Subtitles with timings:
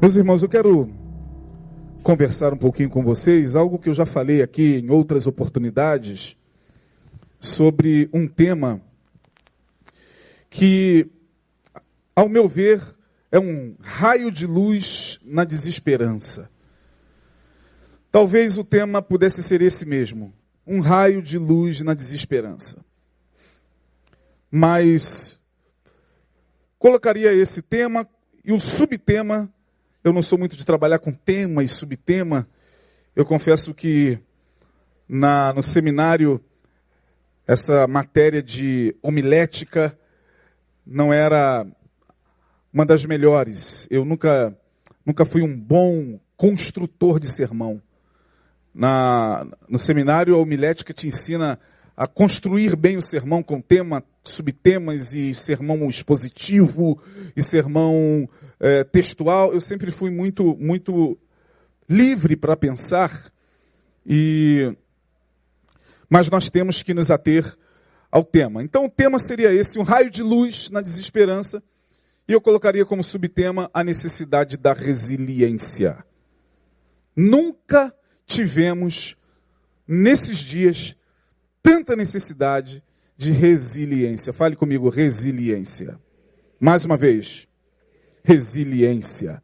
[0.00, 0.88] Meus irmãos, eu quero
[2.04, 6.36] conversar um pouquinho com vocês, algo que eu já falei aqui em outras oportunidades,
[7.40, 8.80] sobre um tema
[10.48, 11.10] que,
[12.14, 12.80] ao meu ver,
[13.32, 16.48] é um raio de luz na desesperança.
[18.12, 20.32] Talvez o tema pudesse ser esse mesmo,
[20.64, 22.84] um raio de luz na desesperança.
[24.48, 25.40] Mas
[26.78, 28.08] colocaria esse tema
[28.44, 29.52] e o subtema
[30.08, 32.48] eu não sou muito de trabalhar com tema e subtema.
[33.14, 34.18] Eu confesso que
[35.06, 36.42] na, no seminário,
[37.46, 39.96] essa matéria de homilética
[40.86, 41.66] não era
[42.72, 43.86] uma das melhores.
[43.90, 44.56] Eu nunca,
[45.04, 47.82] nunca fui um bom construtor de sermão.
[48.74, 51.58] Na, no seminário, a homilética te ensina
[51.94, 56.98] a construir bem o sermão com tema, subtemas e sermão expositivo
[57.36, 58.26] e sermão
[58.60, 61.18] é, textual, eu sempre fui muito, muito
[61.88, 63.32] livre para pensar,
[64.04, 64.74] e
[66.08, 67.44] mas nós temos que nos ater
[68.10, 68.62] ao tema.
[68.62, 71.62] Então o tema seria esse, um raio de luz na desesperança,
[72.26, 76.04] e eu colocaria como subtema a necessidade da resiliência.
[77.16, 77.94] Nunca
[78.26, 79.16] tivemos,
[79.86, 80.94] nesses dias,
[81.62, 82.82] tanta necessidade
[83.16, 84.32] de resiliência.
[84.32, 85.98] Fale comigo, resiliência.
[86.60, 87.47] Mais uma vez
[88.28, 89.42] resiliência.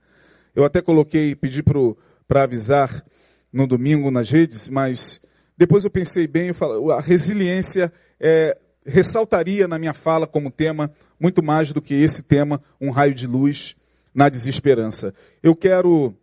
[0.54, 3.02] Eu até coloquei, pedi para avisar
[3.50, 5.22] no domingo nas redes, mas
[5.56, 7.90] depois eu pensei bem, eu falo, a resiliência
[8.20, 13.14] é, ressaltaria na minha fala como tema muito mais do que esse tema, um raio
[13.14, 13.74] de luz
[14.14, 15.14] na desesperança.
[15.42, 16.14] Eu quero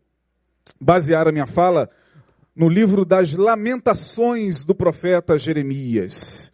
[0.80, 1.90] basear a minha fala
[2.56, 6.54] no livro das Lamentações do profeta Jeremias,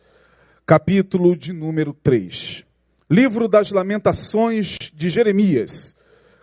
[0.66, 2.64] capítulo de número 3.
[3.10, 5.97] Livro das Lamentações de Jeremias,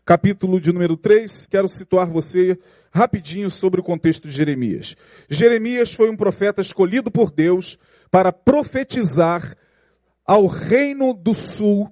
[0.05, 2.59] capítulo de número 3, quero situar você
[2.93, 4.97] rapidinho sobre o contexto de Jeremias.
[5.29, 7.79] Jeremias foi um profeta escolhido por Deus
[8.11, 9.57] para profetizar
[10.27, 11.91] ao reino do sul.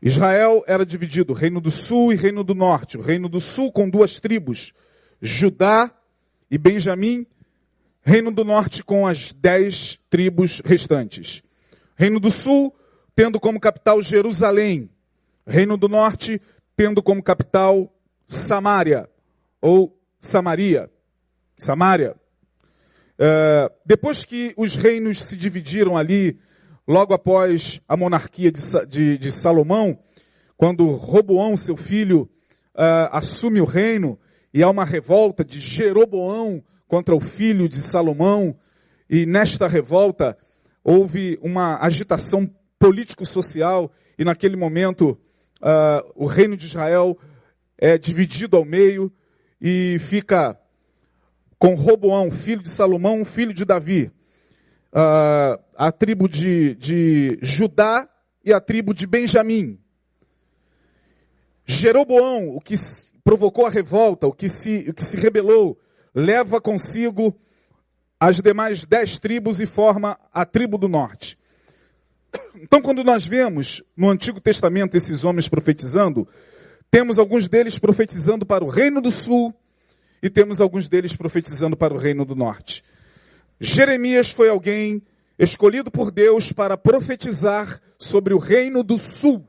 [0.00, 2.98] Israel era dividido, reino do sul e reino do norte.
[2.98, 4.72] O reino do sul com duas tribos,
[5.20, 5.90] Judá
[6.50, 7.26] e Benjamim.
[8.04, 11.44] Reino do norte com as dez tribos restantes.
[11.94, 12.74] Reino do sul
[13.14, 14.90] tendo como capital Jerusalém.
[15.46, 16.40] Reino do Norte
[16.76, 17.92] tendo como capital
[18.26, 19.08] Samaria,
[19.60, 20.90] ou Samaria.
[21.56, 22.16] Samaria.
[23.18, 26.38] É, depois que os reinos se dividiram ali,
[26.86, 29.98] logo após a monarquia de, de, de Salomão,
[30.56, 32.28] quando Roboão, seu filho,
[32.74, 34.18] uh, assume o reino,
[34.54, 38.56] e há uma revolta de Jeroboão contra o filho de Salomão,
[39.08, 40.36] e nesta revolta
[40.84, 42.48] houve uma agitação
[42.78, 45.18] político-social, e naquele momento
[45.62, 47.16] uh, o reino de Israel
[47.78, 49.12] é dividido ao meio
[49.60, 50.58] e fica
[51.58, 54.10] com Roboão, filho de Salomão, filho de Davi,
[54.92, 58.08] uh, a tribo de, de Judá
[58.44, 59.78] e a tribo de Benjamim.
[61.64, 62.74] Jeroboão, o que
[63.22, 65.78] provocou a revolta, o que se, o que se rebelou,
[66.12, 67.34] leva consigo
[68.18, 71.38] as demais dez tribos e forma a tribo do norte.
[72.54, 76.26] Então, quando nós vemos no Antigo Testamento esses homens profetizando,
[76.90, 79.54] temos alguns deles profetizando para o reino do sul
[80.22, 82.84] e temos alguns deles profetizando para o reino do norte.
[83.60, 85.02] Jeremias foi alguém
[85.38, 89.46] escolhido por Deus para profetizar sobre o reino do sul.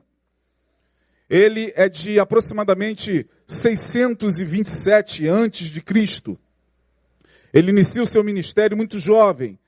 [1.30, 6.38] Ele é de aproximadamente 627 antes de Cristo.
[7.54, 9.60] Ele inicia o seu ministério muito jovem.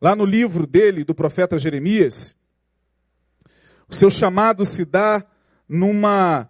[0.00, 2.36] Lá no livro dele, do profeta Jeremias,
[3.88, 5.24] o seu chamado se dá
[5.68, 6.48] numa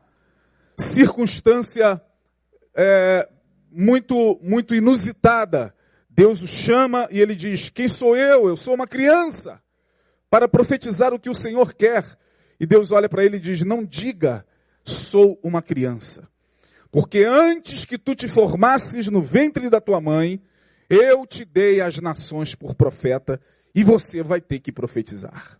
[0.76, 2.00] circunstância
[2.74, 3.28] é,
[3.70, 5.74] muito, muito inusitada.
[6.08, 8.48] Deus o chama e ele diz: Quem sou eu?
[8.48, 9.60] Eu sou uma criança
[10.30, 12.04] para profetizar o que o Senhor quer.
[12.58, 14.46] E Deus olha para ele e diz: Não diga,
[14.82, 16.28] sou uma criança.
[16.90, 20.40] Porque antes que tu te formasses no ventre da tua mãe,
[20.88, 23.38] eu te dei as nações por profeta
[23.74, 25.58] e você vai ter que profetizar.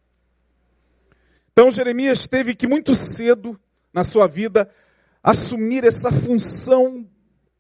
[1.59, 3.59] Então Jeremias teve que muito cedo
[3.91, 4.71] na sua vida
[5.23, 7.09] assumir essa função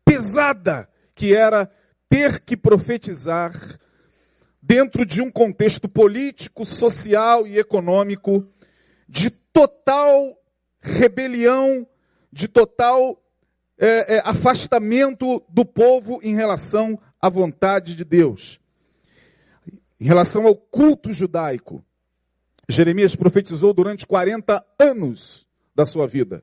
[0.05, 1.73] pesada que era
[2.07, 3.55] ter que profetizar
[4.61, 8.47] dentro de um contexto político, social e econômico
[9.09, 10.39] de total
[10.79, 11.89] rebelião,
[12.31, 13.19] de total
[13.79, 18.61] é, é, afastamento do povo em relação à vontade de Deus,
[19.99, 21.83] em relação ao culto judaico.
[22.69, 26.43] Jeremias profetizou durante 40 anos da sua vida.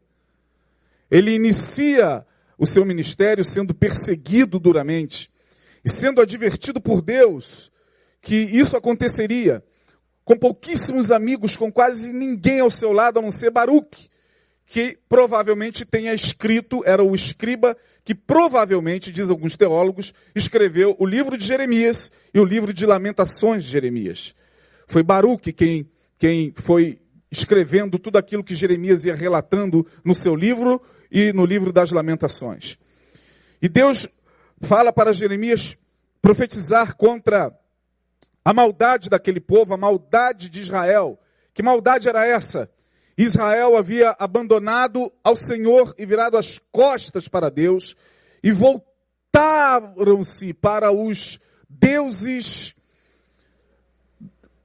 [1.12, 2.26] ele inicia
[2.58, 5.30] o seu ministério sendo perseguido duramente
[5.84, 7.72] e sendo advertido por Deus
[8.22, 9.64] que isso aconteceria,
[10.24, 14.08] com pouquíssimos amigos, com quase ninguém ao seu lado, a não ser Baruque,
[14.66, 17.76] que provavelmente tenha escrito, era o escriba
[18.06, 23.64] que provavelmente, diz alguns teólogos, escreveu o livro de Jeremias e o livro de Lamentações
[23.64, 24.36] de Jeremias.
[24.88, 27.00] Foi Baruque quem, quem foi
[27.32, 30.82] escrevendo tudo aquilo que Jeremias ia relatando no seu livro
[31.12, 32.78] e no livro das Lamentações.
[33.62, 34.08] E Deus
[34.62, 35.76] fala para Jeremias
[36.22, 37.52] profetizar contra
[38.46, 41.18] a maldade daquele povo, a maldade de Israel.
[41.54, 42.70] Que maldade era essa?
[43.18, 47.96] Israel havia abandonado ao Senhor e virado as costas para Deus
[48.42, 51.40] e voltaram-se para os
[51.70, 52.76] deuses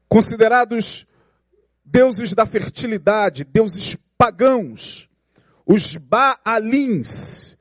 [0.08, 1.06] considerados
[1.90, 5.08] deuses da fertilidade, deuses pagãos,
[5.67, 7.56] os Baalins,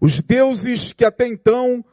[0.00, 1.84] os deuses que até então,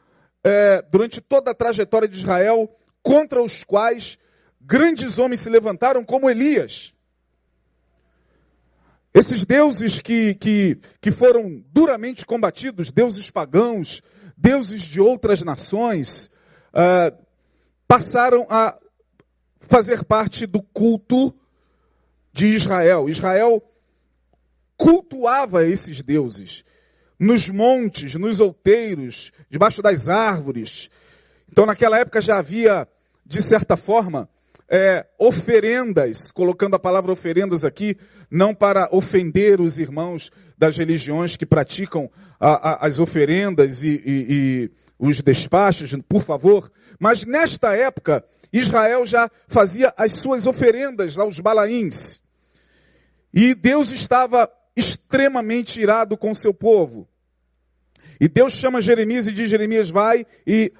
[0.42, 2.70] é, durante toda a trajetória de Israel,
[3.02, 4.18] contra os quais
[4.60, 6.94] grandes homens se levantaram, como Elias.
[9.12, 14.02] Esses deuses que, que, que foram duramente combatidos, deuses pagãos,
[14.36, 16.30] deuses de outras nações,
[16.72, 17.16] uh,
[17.86, 18.76] passaram a
[19.60, 21.34] fazer parte do culto
[22.34, 23.08] de Israel.
[23.08, 23.62] Israel
[24.76, 26.64] cultuava esses deuses
[27.16, 30.90] nos montes, nos outeiros, debaixo das árvores.
[31.50, 32.88] Então, naquela época já havia,
[33.24, 34.28] de certa forma,
[34.68, 37.96] é, oferendas, colocando a palavra oferendas aqui,
[38.28, 42.10] não para ofender os irmãos das religiões que praticam
[42.40, 49.06] a, a, as oferendas e, e, e os despachos, por favor, mas nesta época, Israel
[49.06, 52.23] já fazia as suas oferendas aos balaíns.
[53.34, 57.08] E Deus estava extremamente irado com o seu povo.
[58.20, 60.72] E Deus chama Jeremias e diz: Jeremias, vai e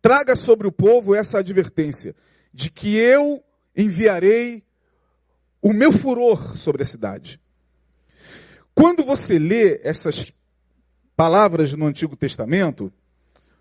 [0.00, 2.14] traga sobre o povo essa advertência
[2.52, 3.42] de que eu
[3.76, 4.62] enviarei
[5.60, 7.40] o meu furor sobre a cidade.
[8.74, 10.30] Quando você lê essas
[11.16, 12.92] palavras no Antigo Testamento,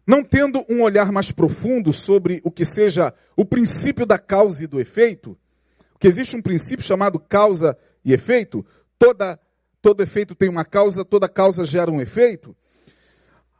[0.06, 4.68] não tendo um olhar mais profundo sobre o que seja o princípio da causa e
[4.68, 5.38] do efeito,
[6.04, 8.66] que existe um princípio chamado causa e efeito,
[9.00, 9.40] toda,
[9.82, 12.54] todo efeito tem uma causa, toda causa gera um efeito.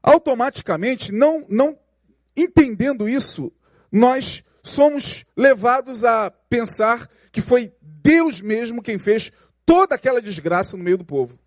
[0.02, 1.80] Automaticamente, não, não
[2.36, 3.50] entendendo isso,
[3.90, 9.32] nós somos levados a pensar que foi Deus mesmo quem fez
[9.66, 11.40] toda aquela desgraça no meio do povo.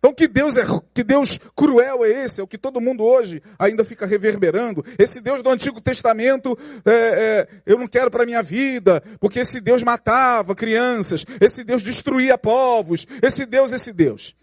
[0.00, 0.64] Então que Deus é
[0.94, 2.40] que Deus cruel é esse?
[2.40, 4.82] É o que todo mundo hoje ainda fica reverberando.
[4.98, 9.60] Esse Deus do Antigo Testamento é, é, eu não quero para minha vida, porque esse
[9.60, 14.34] Deus matava crianças, esse Deus destruía povos, esse Deus, esse Deus.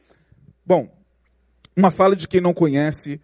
[0.64, 0.96] Bom,
[1.76, 3.20] uma fala de quem não conhece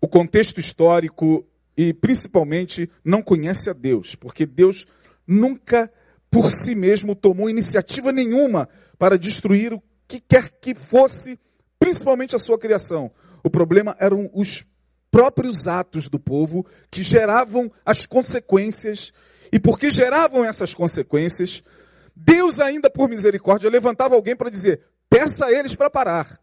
[0.00, 1.46] o contexto histórico
[1.76, 4.86] e principalmente não conhece a Deus, porque Deus
[5.26, 5.92] nunca
[6.30, 8.66] por si mesmo tomou iniciativa nenhuma
[8.98, 11.38] para destruir o que quer que fosse,
[11.78, 13.12] principalmente a sua criação.
[13.44, 14.64] O problema eram os
[15.08, 19.12] próprios atos do povo que geravam as consequências,
[19.52, 21.62] e porque geravam essas consequências,
[22.14, 26.40] Deus, ainda por misericórdia, levantava alguém para dizer: peça a eles para parar.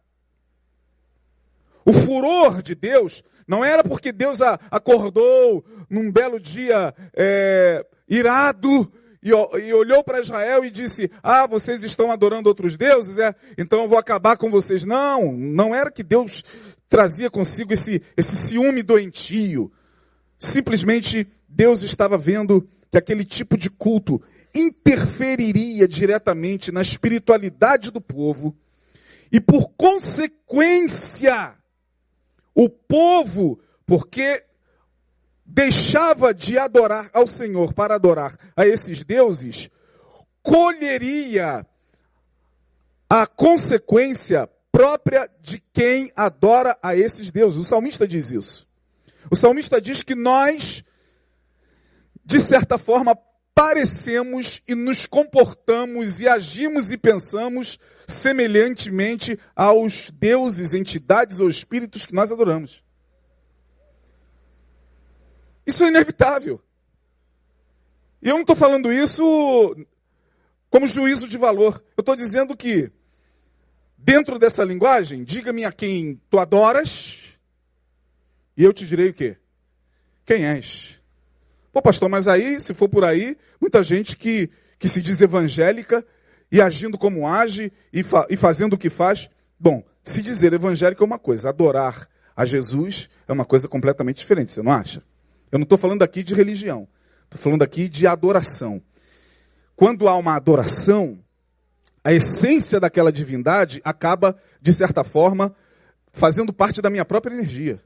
[1.86, 4.40] O furor de Deus não era porque Deus
[4.72, 8.92] acordou num belo dia é, irado
[9.32, 13.36] e, e olhou para Israel e disse: Ah, vocês estão adorando outros deuses, é?
[13.58, 14.86] Então eu vou acabar com vocês.
[14.86, 16.44] Não, não era que Deus
[16.90, 19.72] trazia consigo esse, esse ciúme doentio.
[20.40, 24.22] Simplesmente Deus estava vendo que aquele tipo de culto
[24.56, 28.56] interferiria diretamente na espiritualidade do povo
[29.32, 31.56] e, por consequência,
[32.56, 34.44] o povo, porque
[35.48, 39.70] deixava de adorar ao Senhor para adorar a esses deuses,
[40.44, 41.66] colheria
[43.10, 47.60] a consequência própria de quem adora a esses deuses.
[47.60, 48.68] O salmista diz isso.
[49.32, 50.84] O salmista diz que nós,
[52.24, 53.18] de certa forma,
[53.56, 62.14] parecemos e nos comportamos e agimos e pensamos semelhantemente aos deuses, entidades ou espíritos que
[62.14, 62.84] nós adoramos.
[65.68, 66.62] Isso é inevitável.
[68.22, 69.76] E eu não estou falando isso
[70.70, 71.84] como juízo de valor.
[71.98, 72.90] Eu estou dizendo que,
[73.98, 77.38] dentro dessa linguagem, diga-me a quem tu adoras,
[78.56, 79.36] e eu te direi o quê?
[80.26, 81.02] Quem és?
[81.74, 86.04] Pô, pastor, mas aí, se for por aí, muita gente que, que se diz evangélica
[86.50, 89.30] e agindo como age e, fa e fazendo o que faz.
[89.60, 94.52] Bom, se dizer evangélico é uma coisa, adorar a Jesus é uma coisa completamente diferente,
[94.52, 95.04] você não acha?
[95.52, 96.88] Eu não estou falando aqui de religião,
[97.26, 98.82] estou falando aqui de adoração.
[99.76, 101.24] Quando há uma adoração,
[102.04, 105.56] a essência daquela divindade acaba, de certa forma,
[106.12, 107.82] fazendo parte da minha própria energia.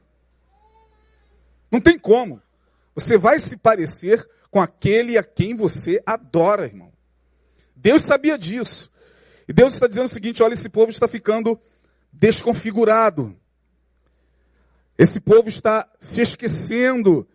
[1.70, 2.40] Não tem como.
[2.94, 6.92] Você vai se parecer com aquele a quem você adora, irmão.
[7.74, 8.90] Deus sabia disso.
[9.48, 11.58] E Deus está dizendo o seguinte: olha, esse povo está ficando
[12.12, 13.36] desconfigurado.
[14.96, 17.26] Esse povo está se esquecendo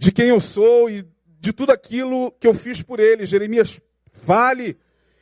[0.00, 1.06] de quem eu sou e
[1.38, 3.26] de tudo aquilo que eu fiz por ele.
[3.26, 4.78] Jeremias fale.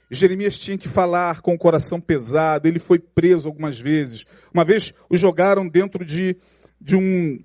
[0.08, 4.25] Jeremias tinha que falar com o coração pesado, ele foi preso algumas vezes.
[4.54, 6.37] Uma vez o jogaram dentro de,
[6.80, 7.42] de, um,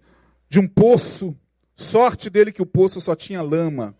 [0.48, 1.36] de um poço.
[1.76, 3.98] Sorte dele que o poço só tinha lama.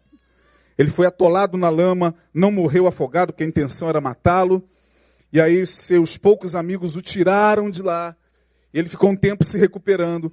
[0.78, 4.64] Ele foi atolado na lama, não morreu afogado, porque a intenção era matá-lo.
[5.32, 8.16] E aí seus poucos amigos o tiraram de lá.
[8.72, 10.32] Ele ficou um tempo se recuperando.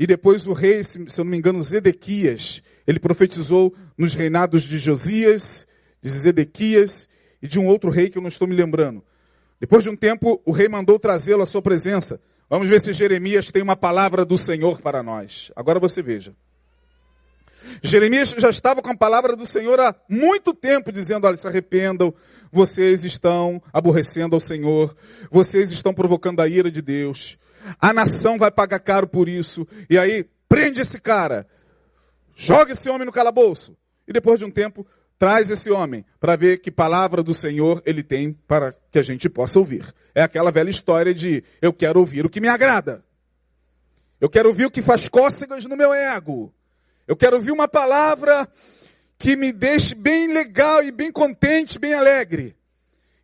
[0.00, 4.78] E depois o rei, se eu não me engano, Zedequias, ele profetizou nos reinados de
[4.78, 5.68] Josias,
[6.00, 7.06] de Zedequias
[7.42, 9.04] e de um outro rei que eu não estou me lembrando.
[9.60, 12.18] Depois de um tempo, o rei mandou trazê-lo à sua presença.
[12.48, 15.52] Vamos ver se Jeremias tem uma palavra do Senhor para nós.
[15.54, 16.32] Agora você veja.
[17.82, 22.14] Jeremias já estava com a palavra do Senhor há muito tempo, dizendo: olha, se arrependam,
[22.50, 24.96] vocês estão aborrecendo ao Senhor,
[25.30, 27.38] vocês estão provocando a ira de Deus,
[27.80, 31.46] a nação vai pagar caro por isso, e aí prende esse cara,
[32.34, 33.76] joga esse homem no calabouço,
[34.06, 34.86] e depois de um tempo,
[35.18, 39.28] traz esse homem para ver que palavra do Senhor ele tem para que a gente
[39.28, 39.84] possa ouvir.
[40.14, 43.04] É aquela velha história de eu quero ouvir o que me agrada.
[44.18, 46.52] Eu quero ouvir o que faz cócegas no meu ego.
[47.06, 48.48] Eu quero ouvir uma palavra
[49.18, 52.56] que me deixe bem legal e bem contente, bem alegre.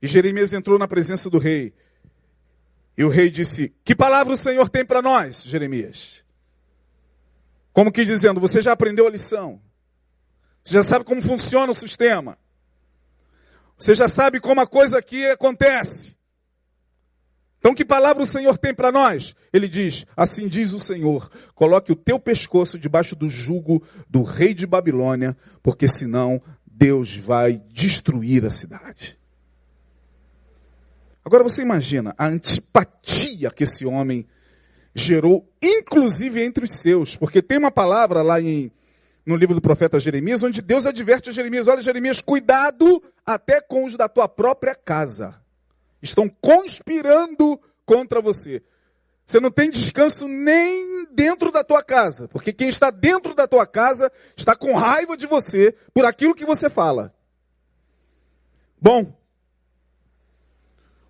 [0.00, 1.73] E Jeremias entrou na presença do rei.
[2.96, 6.24] E o rei disse: Que palavra o Senhor tem para nós, Jeremias?
[7.72, 9.60] Como que dizendo: Você já aprendeu a lição.
[10.64, 12.38] Você já sabe como funciona o sistema.
[13.78, 16.16] Você já sabe como a coisa aqui acontece.
[17.58, 19.34] Então, que palavra o Senhor tem para nós?
[19.52, 24.54] Ele diz: Assim diz o Senhor: coloque o teu pescoço debaixo do jugo do rei
[24.54, 29.18] de Babilônia, porque senão Deus vai destruir a cidade.
[31.26, 34.25] Agora você imagina a antipatia que esse homem
[34.95, 38.71] gerou, inclusive entre os seus, porque tem uma palavra lá em,
[39.26, 43.85] no livro do profeta Jeremias, onde Deus adverte a Jeremias: Olha, Jeremias, cuidado até com
[43.85, 45.35] os da tua própria casa
[46.00, 48.62] estão conspirando contra você.
[49.26, 53.66] Você não tem descanso nem dentro da tua casa, porque quem está dentro da tua
[53.66, 57.12] casa está com raiva de você por aquilo que você fala.
[58.80, 59.12] Bom,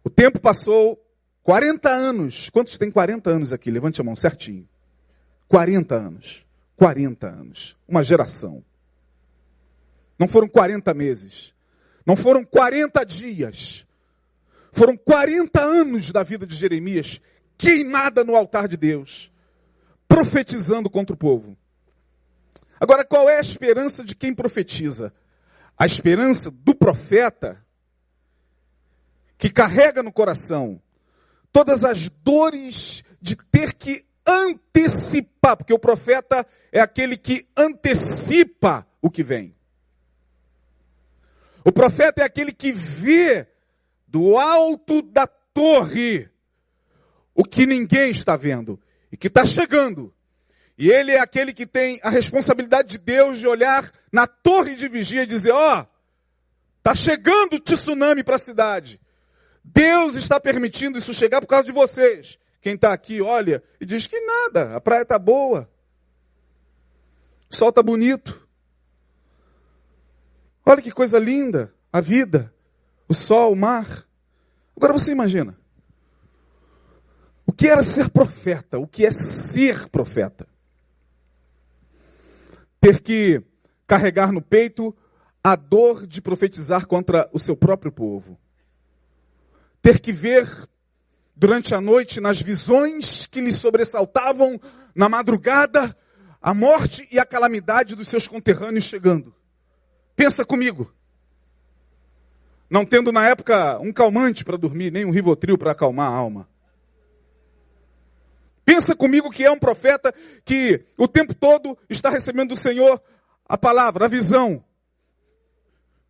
[0.07, 1.05] o tempo passou
[1.43, 2.49] 40 anos.
[2.49, 3.73] Quantos tem 40 anos aqui?
[3.73, 4.69] Levante a mão certinho.
[5.49, 6.47] 40 anos.
[6.77, 7.77] 40 anos.
[7.89, 8.65] Uma geração.
[10.17, 11.53] Não foram 40 meses.
[12.07, 13.85] Não foram 40 dias.
[14.71, 17.21] Foram 40 anos da vida de Jeremias
[17.59, 19.33] queimada no altar de Deus,
[20.07, 21.59] profetizando contra o povo.
[22.79, 25.13] Agora, qual é a esperança de quem profetiza?
[25.77, 27.66] A esperança do profeta
[29.39, 30.81] que carrega no coração
[31.53, 39.11] todas as dores de ter que antecipar, porque o profeta é aquele que antecipa o
[39.11, 39.55] que vem.
[41.65, 43.47] O profeta é aquele que vê
[44.07, 46.29] do alto da torre,
[47.35, 50.15] o que ninguém está vendo e que está chegando.
[50.79, 54.89] E ele é aquele que tem a responsabilidade de Deus de olhar na torre de
[54.89, 55.87] vigia e dizer: Ó, oh,
[56.79, 59.01] está chegando o tsunami para a cidade.
[59.67, 62.39] Deus está permitindo isso chegar por causa de vocês.
[62.61, 65.71] Quem está aqui olha e diz que nada, a praia está boa,
[67.51, 68.47] o sol está bonito.
[70.65, 72.53] Olha que coisa linda, a vida
[73.09, 74.07] o sol, o mar.
[74.77, 75.57] Agora você imagina.
[77.47, 78.79] O que era ser profeta?
[78.79, 80.47] O que é ser profeta?
[82.81, 83.43] Ter que
[83.87, 84.95] carregar no peito
[85.43, 88.39] a dor de profetizar contra o seu próprio povo.
[89.87, 90.49] Ter que ver
[91.37, 94.61] durante a noite, nas visões que lhe sobressaltavam
[94.93, 95.97] na madrugada,
[96.43, 99.33] a morte e a calamidade dos seus conterrâneos chegando.
[100.17, 100.93] Pensa comigo
[102.69, 106.49] não tendo na época um calmante para dormir, nem um rivotril para acalmar a alma.
[108.65, 110.13] Pensa comigo que é um profeta
[110.45, 113.01] que o tempo todo está recebendo do Senhor
[113.49, 114.65] a palavra, a visão.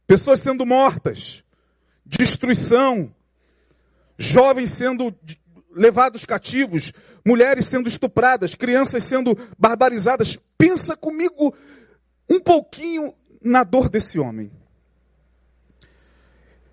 [0.06, 1.44] Pessoas sendo mortas,
[2.06, 3.14] destruição,
[4.18, 5.14] jovens sendo
[5.70, 6.92] levados cativos,
[7.24, 10.36] mulheres sendo estupradas, crianças sendo barbarizadas.
[10.56, 11.54] Pensa comigo
[12.28, 14.50] um pouquinho na dor desse homem.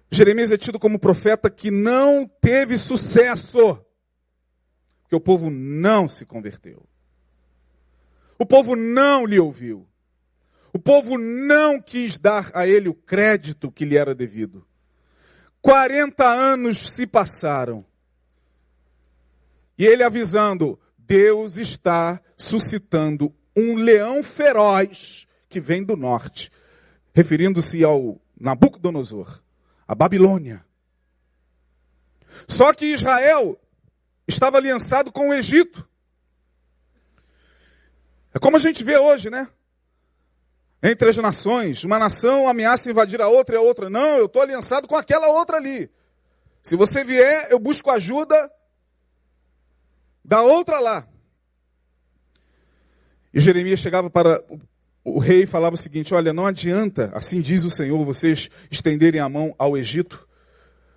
[0.09, 3.79] Jeremias é tido como profeta que não teve sucesso,
[5.01, 6.85] porque o povo não se converteu.
[8.37, 9.87] O povo não lhe ouviu.
[10.71, 14.65] O povo não quis dar a ele o crédito que lhe era devido.
[15.63, 17.85] 40 anos se passaram.
[19.77, 26.51] E ele avisando: Deus está suscitando um leão feroz que vem do norte,
[27.13, 29.41] referindo-se ao Nabucodonosor,
[29.87, 30.65] a Babilônia.
[32.45, 33.57] Só que Israel
[34.27, 35.87] estava aliançado com o Egito.
[38.33, 39.47] É como a gente vê hoje, né?
[40.83, 43.89] Entre as nações, uma nação ameaça invadir a outra e a outra.
[43.89, 45.89] Não, eu estou aliançado com aquela outra ali.
[46.61, 48.51] Se você vier, eu busco ajuda
[50.25, 51.07] da outra lá.
[53.33, 54.43] E Jeremias chegava para
[55.05, 59.21] o rei e falava o seguinte: Olha, não adianta, assim diz o Senhor, vocês estenderem
[59.21, 60.27] a mão ao Egito,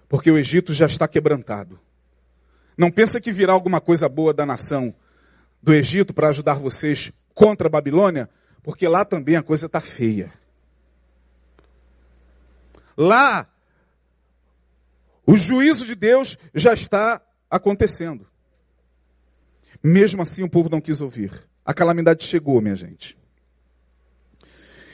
[0.09, 1.79] porque o Egito já está quebrantado.
[2.77, 4.93] Não pensa que virá alguma coisa boa da nação
[5.63, 8.29] do Egito para ajudar vocês contra a Babilônia,
[8.67, 10.33] porque lá também a coisa está feia.
[12.97, 13.49] Lá,
[15.25, 18.27] o juízo de Deus já está acontecendo.
[19.81, 21.49] Mesmo assim, o povo não quis ouvir.
[21.65, 23.17] A calamidade chegou, minha gente.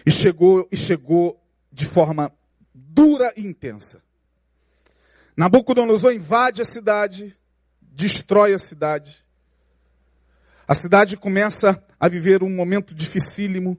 [0.05, 2.31] E chegou, e chegou de forma
[2.75, 4.02] dura e intensa.
[5.35, 7.35] Nabucodonosor invade a cidade,
[7.81, 9.25] destrói a cidade.
[10.69, 13.79] A cidade começa a viver um momento dificílimo,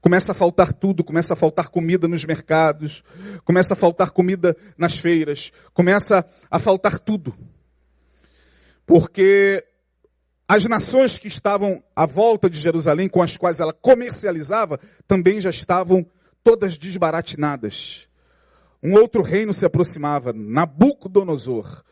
[0.00, 3.04] começa a faltar tudo, começa a faltar comida nos mercados,
[3.44, 7.36] começa a faltar comida nas feiras, começa a faltar tudo.
[8.86, 9.62] Porque
[10.48, 15.50] as nações que estavam à volta de Jerusalém, com as quais ela comercializava, também já
[15.50, 16.06] estavam
[16.42, 18.08] todas desbaratinadas.
[18.82, 21.82] Um outro reino se aproximava, Nabucodonosor.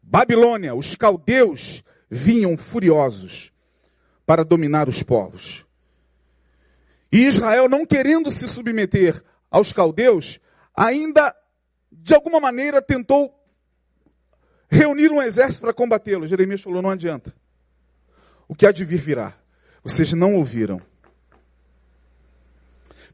[0.00, 3.50] Babilônia, os caldeus vinham furiosos
[4.26, 5.64] para dominar os povos.
[7.10, 10.40] E Israel, não querendo se submeter aos caldeus,
[10.76, 11.34] ainda
[11.90, 13.32] de alguma maneira tentou
[14.68, 16.28] reunir um exército para combatê-los.
[16.28, 17.32] Jeremias falou: não adianta.
[18.48, 19.32] O que há de vir virá.
[19.82, 20.82] Vocês não ouviram.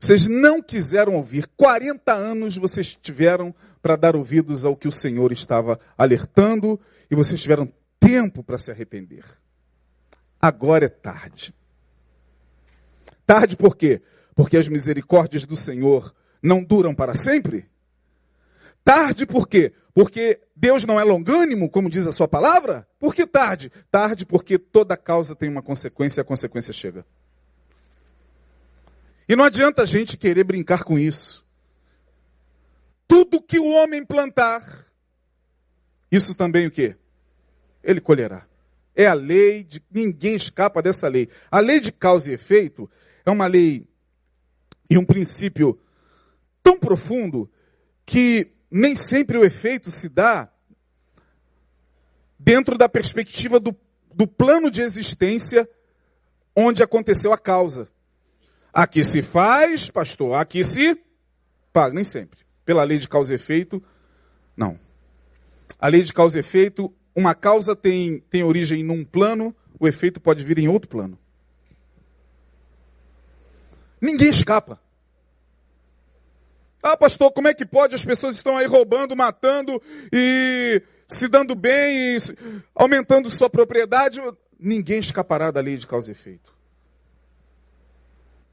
[0.00, 1.46] Vocês não quiseram ouvir.
[1.56, 7.40] 40 anos vocês tiveram para dar ouvidos ao que o Senhor estava alertando e vocês
[7.40, 9.41] tiveram tempo para se arrepender
[10.42, 11.54] agora é tarde.
[13.24, 14.02] Tarde por quê?
[14.34, 17.70] Porque as misericórdias do Senhor não duram para sempre?
[18.84, 19.72] Tarde por quê?
[19.94, 22.88] Porque Deus não é longânimo, como diz a sua palavra?
[22.98, 23.70] Por que tarde?
[23.90, 27.06] Tarde porque toda causa tem uma consequência e a consequência chega.
[29.28, 31.46] E não adianta a gente querer brincar com isso.
[33.06, 34.62] Tudo que o homem plantar,
[36.10, 36.96] isso também o quê?
[37.84, 38.46] Ele colherá.
[38.94, 41.28] É a lei, de, ninguém escapa dessa lei.
[41.50, 42.90] A lei de causa e efeito
[43.24, 43.86] é uma lei
[44.88, 45.78] e um princípio
[46.62, 47.50] tão profundo
[48.04, 50.50] que nem sempre o efeito se dá
[52.38, 53.74] dentro da perspectiva do,
[54.14, 55.68] do plano de existência
[56.54, 57.88] onde aconteceu a causa.
[58.72, 60.98] Aqui se faz, pastor, aqui se
[61.72, 62.40] paga, nem sempre.
[62.64, 63.82] Pela lei de causa e efeito,
[64.56, 64.78] não.
[65.78, 70.20] A lei de causa e efeito uma causa tem, tem origem num plano, o efeito
[70.20, 71.18] pode vir em outro plano.
[74.00, 74.80] Ninguém escapa.
[76.82, 77.94] Ah, pastor, como é que pode?
[77.94, 79.80] As pessoas estão aí roubando, matando
[80.12, 82.18] e se dando bem, e
[82.74, 84.20] aumentando sua propriedade.
[84.58, 86.52] Ninguém escapará da lei de causa e efeito.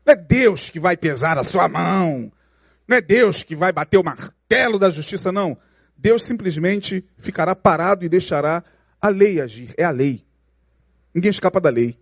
[0.05, 2.31] Não é Deus que vai pesar a sua mão.
[2.87, 5.57] Não é Deus que vai bater o martelo da justiça, não.
[6.01, 8.63] Deus simplesmente ficará parado e deixará
[9.01, 9.73] a lei agir.
[9.77, 10.23] É a lei.
[11.13, 11.99] Ninguém escapa da lei.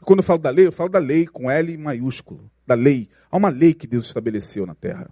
[0.00, 2.50] E quando eu falo da lei, eu falo da lei com L maiúsculo.
[2.66, 3.08] Da lei.
[3.30, 5.08] Há uma lei que Deus estabeleceu na terra.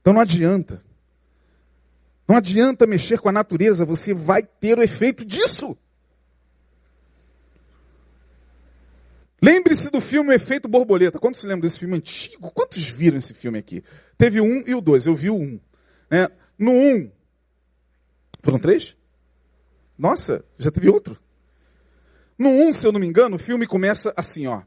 [0.00, 0.82] Então não adianta.
[2.26, 5.78] Não adianta mexer com a natureza, você vai ter o efeito disso.
[9.40, 11.20] Lembre-se do filme O Efeito Borboleta.
[11.20, 12.50] Quantos se lembram desse filme antigo?
[12.52, 13.82] Quantos viram esse filme aqui?
[14.18, 15.06] Teve um e o dois.
[15.06, 15.60] Eu vi o um.
[16.12, 16.28] Né?
[16.58, 17.10] No 1, um,
[18.42, 18.94] foram três?
[19.96, 21.18] Nossa, já teve outro.
[22.38, 24.60] No 1, um, se eu não me engano, o filme começa assim, ó,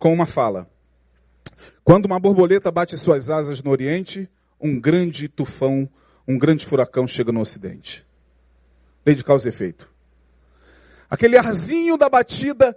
[0.00, 0.66] com uma fala.
[1.84, 4.26] Quando uma borboleta bate suas asas no Oriente,
[4.58, 5.86] um grande tufão,
[6.26, 8.06] um grande furacão chega no Ocidente.
[9.04, 9.92] Lei de causa e efeito.
[11.10, 12.74] Aquele arzinho da batida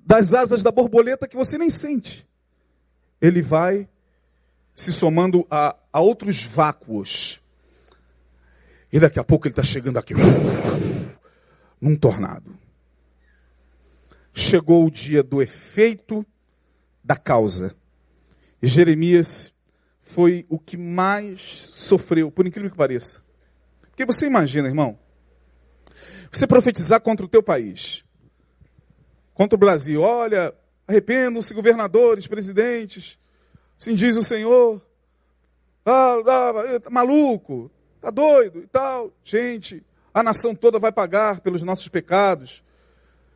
[0.00, 2.26] das asas da borboleta que você nem sente.
[3.20, 3.88] Ele vai
[4.74, 7.40] se somando a, a outros vácuos.
[8.92, 10.14] E daqui a pouco ele está chegando aqui,
[11.80, 12.56] num tornado.
[14.34, 16.24] Chegou o dia do efeito
[17.02, 17.74] da causa.
[18.62, 19.52] E Jeremias
[20.00, 23.22] foi o que mais sofreu, por incrível que pareça.
[23.80, 24.98] Porque você imagina, irmão,
[26.30, 28.04] você profetizar contra o teu país,
[29.34, 30.00] contra o Brasil.
[30.00, 30.54] Olha,
[30.88, 33.18] arrependam-se governadores, presidentes,
[33.82, 34.80] assim diz o Senhor.
[35.84, 37.68] Ah, ah, tá maluco,
[38.00, 39.12] tá doido e tal.
[39.24, 42.62] Gente, a nação toda vai pagar pelos nossos pecados.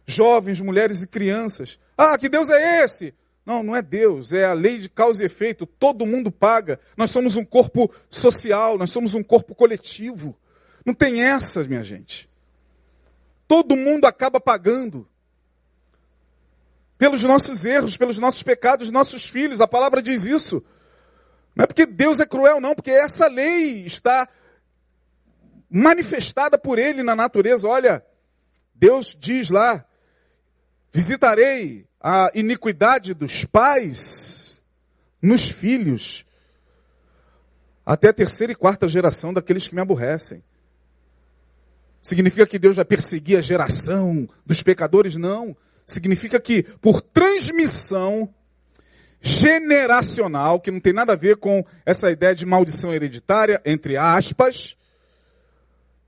[0.07, 1.81] Jovens, mulheres e crianças.
[1.99, 3.13] Ah, que Deus é esse?
[3.45, 5.67] Não, não é Deus, é a lei de causa e efeito.
[5.67, 6.79] Todo mundo paga.
[6.97, 10.37] Nós somos um corpo social, nós somos um corpo coletivo.
[10.85, 12.31] Não tem essa, minha gente.
[13.49, 15.09] Todo mundo acaba pagando.
[16.99, 19.61] Pelos nossos erros, pelos nossos pecados, nossos filhos.
[19.61, 20.65] A palavra diz isso.
[21.55, 24.29] Não é porque Deus é cruel, não, porque essa lei está
[25.71, 27.67] manifestada por Ele na natureza.
[27.67, 28.05] Olha,
[28.75, 29.85] Deus diz lá:
[30.93, 34.63] visitarei a iniquidade dos pais
[35.21, 36.25] nos filhos,
[37.85, 40.43] até a terceira e quarta geração daqueles que me aborrecem.
[42.03, 45.17] Significa que Deus vai perseguir a geração dos pecadores?
[45.17, 45.57] Não.
[45.87, 48.35] Significa que, por transmissão
[49.21, 54.77] generacional, que não tem nada a ver com essa ideia de maldição hereditária, entre aspas,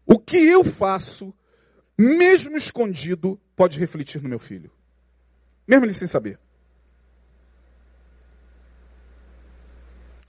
[0.04, 1.32] o que eu faço,
[1.96, 4.70] mesmo escondido, pode refletir no meu filho.
[5.66, 6.38] Mesmo ele sem saber.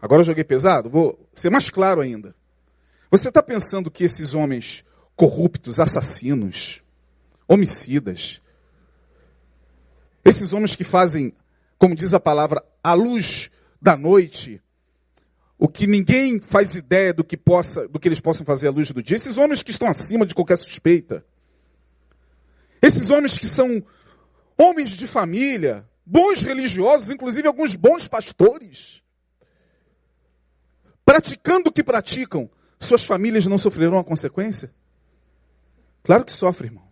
[0.01, 0.89] Agora eu joguei pesado?
[0.89, 2.35] Vou ser mais claro ainda.
[3.12, 4.85] Você está pensando que esses homens
[5.15, 6.81] corruptos, assassinos,
[7.47, 8.41] homicidas.
[10.23, 11.34] Esses homens que fazem,
[11.77, 13.49] como diz a palavra, a luz
[13.82, 14.62] da noite,
[15.58, 18.91] o que ninguém faz ideia do que, possa, do que eles possam fazer à luz
[18.91, 19.15] do dia.
[19.15, 21.25] Esses homens que estão acima de qualquer suspeita.
[22.82, 23.84] Esses homens que são
[24.58, 29.03] homens de família, bons religiosos, inclusive alguns bons pastores.
[31.05, 34.71] Praticando o que praticam, suas famílias não sofrerão a consequência?
[36.03, 36.88] Claro que sofre, irmão.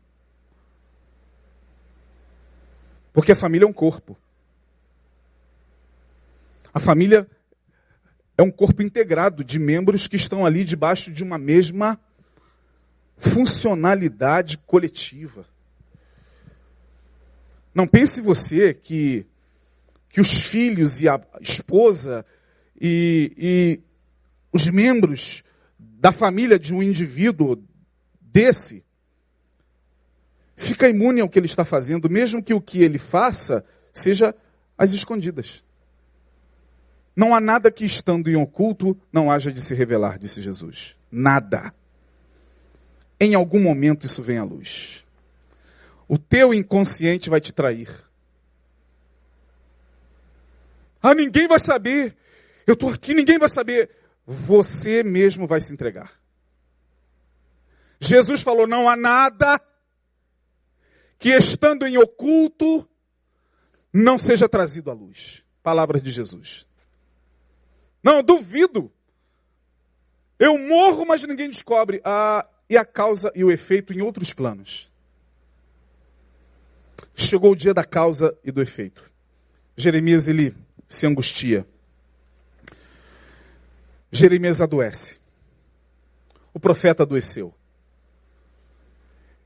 [3.17, 4.15] Porque a família é um corpo.
[6.71, 7.27] A família
[8.37, 11.99] é um corpo integrado de membros que estão ali debaixo de uma mesma
[13.17, 15.47] funcionalidade coletiva.
[17.73, 19.25] Não pense você que,
[20.09, 22.23] que os filhos e a esposa
[22.79, 23.81] e, e
[24.53, 25.43] os membros
[25.79, 27.63] da família de um indivíduo
[28.21, 28.85] desse
[30.57, 34.35] fica imune ao que ele está fazendo, mesmo que o que ele faça seja
[34.75, 35.63] às escondidas.
[37.15, 40.97] Não há nada que estando em oculto não haja de se revelar, disse Jesus.
[41.11, 41.73] Nada.
[43.19, 45.05] Em algum momento isso vem à luz.
[46.07, 47.89] O teu inconsciente vai te trair.
[51.01, 52.15] Ah, ninguém vai saber.
[52.65, 53.89] Eu estou aqui, ninguém vai saber.
[54.25, 56.11] Você mesmo vai se entregar.
[57.99, 59.59] Jesus falou: não há nada
[61.19, 62.87] que estando em oculto
[63.91, 65.43] não seja trazido à luz.
[65.63, 66.65] Palavras de Jesus.
[68.03, 68.91] Não, duvido.
[70.39, 71.99] Eu morro, mas ninguém descobre.
[72.03, 74.91] Ah, e a causa e o efeito em outros planos.
[77.15, 79.03] Chegou o dia da causa e do efeito.
[79.75, 80.55] Jeremias ele
[80.87, 81.67] se angustia.
[84.11, 85.19] Jeremias adoece.
[86.53, 87.53] O profeta adoeceu.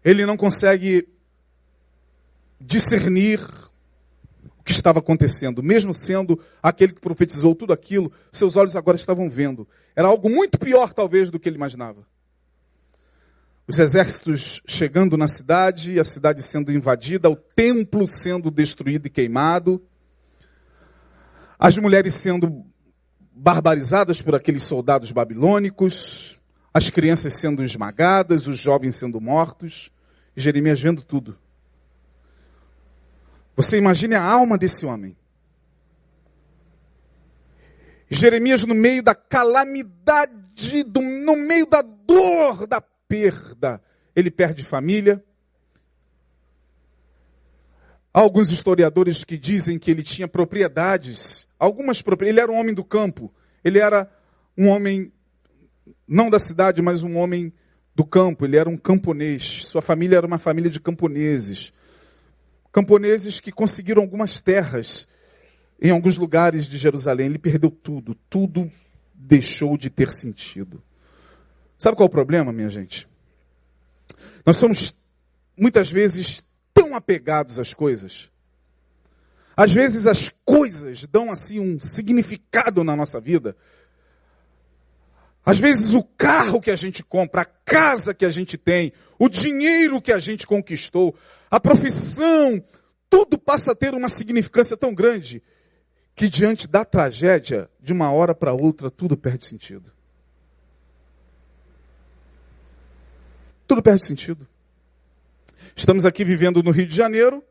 [0.04, 1.08] Ele não consegue
[2.62, 3.40] discernir
[4.60, 9.30] o que estava acontecendo, mesmo sendo aquele que profetizou tudo aquilo, seus olhos agora estavam
[9.30, 9.68] vendo.
[9.96, 12.06] Era algo muito pior, talvez, do que ele imaginava.
[13.68, 19.82] Os exércitos chegando na cidade, a cidade sendo invadida, o templo sendo destruído e queimado,
[21.58, 22.66] as mulheres sendo
[23.32, 26.40] barbarizadas por aqueles soldados babilônicos,
[26.74, 29.92] as crianças sendo esmagadas, os jovens sendo mortos,
[30.36, 31.38] e Jeremias vendo tudo.
[33.62, 35.16] Você imagine a alma desse homem.
[38.10, 43.80] Jeremias, no meio da calamidade, do, no meio da dor, da perda,
[44.16, 45.24] ele perde família.
[48.12, 52.34] Há alguns historiadores que dizem que ele tinha propriedades, algumas propriedades.
[52.34, 53.32] Ele era um homem do campo,
[53.64, 54.12] ele era
[54.58, 55.14] um homem,
[56.08, 57.54] não da cidade, mas um homem
[57.94, 58.44] do campo.
[58.44, 59.68] Ele era um camponês.
[59.68, 61.72] Sua família era uma família de camponeses.
[62.72, 65.08] Camponeses que conseguiram algumas terras
[65.82, 67.28] em alguns lugares de Jerusalém.
[67.28, 68.16] Ele perdeu tudo.
[68.30, 68.72] Tudo
[69.14, 70.82] deixou de ter sentido.
[71.78, 73.08] Sabe qual é o problema, minha gente?
[74.46, 74.94] Nós somos
[75.58, 78.30] muitas vezes tão apegados às coisas.
[79.56, 83.56] Às vezes as coisas dão assim um significado na nossa vida.
[85.46, 89.28] Às vezes o carro que a gente compra, a casa que a gente tem, o
[89.28, 91.16] dinheiro que a gente conquistou,
[91.52, 92.64] a profissão,
[93.10, 95.44] tudo passa a ter uma significância tão grande
[96.16, 99.92] que diante da tragédia, de uma hora para outra, tudo perde sentido.
[103.68, 104.48] Tudo perde sentido.
[105.76, 107.44] Estamos aqui vivendo no Rio de Janeiro,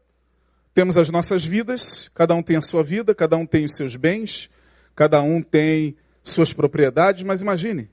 [0.72, 3.96] temos as nossas vidas, cada um tem a sua vida, cada um tem os seus
[3.96, 4.48] bens,
[4.94, 7.90] cada um tem suas propriedades, mas imagine,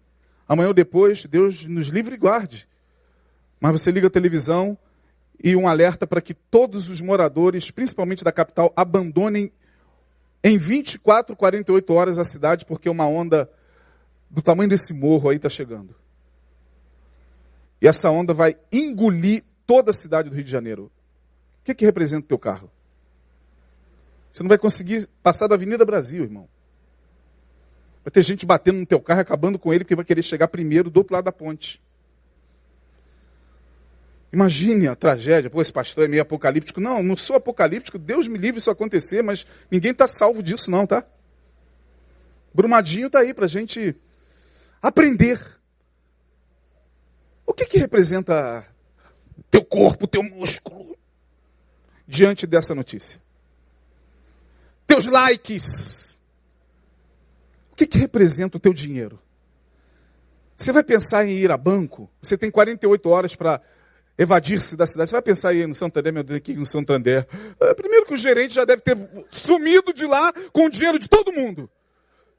[0.47, 2.67] amanhã ou depois, Deus nos livre e guarde.
[3.59, 4.77] Mas você liga a televisão
[5.43, 9.51] e um alerta para que todos os moradores, principalmente da capital, abandonem
[10.43, 13.49] em 24, 48 horas a cidade, porque uma onda
[14.29, 15.95] do tamanho desse morro aí está chegando.
[17.81, 20.91] E essa onda vai engolir toda a cidade do Rio de Janeiro.
[21.61, 22.71] O que, que representa o teu carro?
[24.31, 26.47] Você não vai conseguir passar da Avenida Brasil, irmão.
[28.03, 30.89] Vai ter gente batendo no teu carro, acabando com ele, porque vai querer chegar primeiro
[30.89, 31.81] do outro lado da ponte.
[34.31, 35.49] Imagine a tragédia.
[35.49, 36.81] Pô, esse pastor é meio apocalíptico.
[36.81, 37.97] Não, não sou apocalíptico.
[37.97, 41.03] Deus me livre isso acontecer, mas ninguém está salvo disso, não, tá?
[42.53, 43.95] Brumadinho está aí para a gente
[44.81, 45.39] aprender.
[47.45, 48.65] O que, que representa
[49.49, 50.97] teu corpo, teu músculo,
[52.05, 53.21] diante dessa notícia?
[54.85, 56.19] Teus likes.
[57.71, 59.19] O que, que representa o teu dinheiro?
[60.57, 62.09] Você vai pensar em ir a banco?
[62.19, 63.61] Você tem 48 horas para
[64.17, 65.09] evadir-se da cidade.
[65.09, 67.27] Você vai pensar aí no Santander, meu Deus, aqui no Santander.
[67.59, 68.97] É, primeiro que o gerente já deve ter
[69.29, 71.69] sumido de lá com o dinheiro de todo mundo.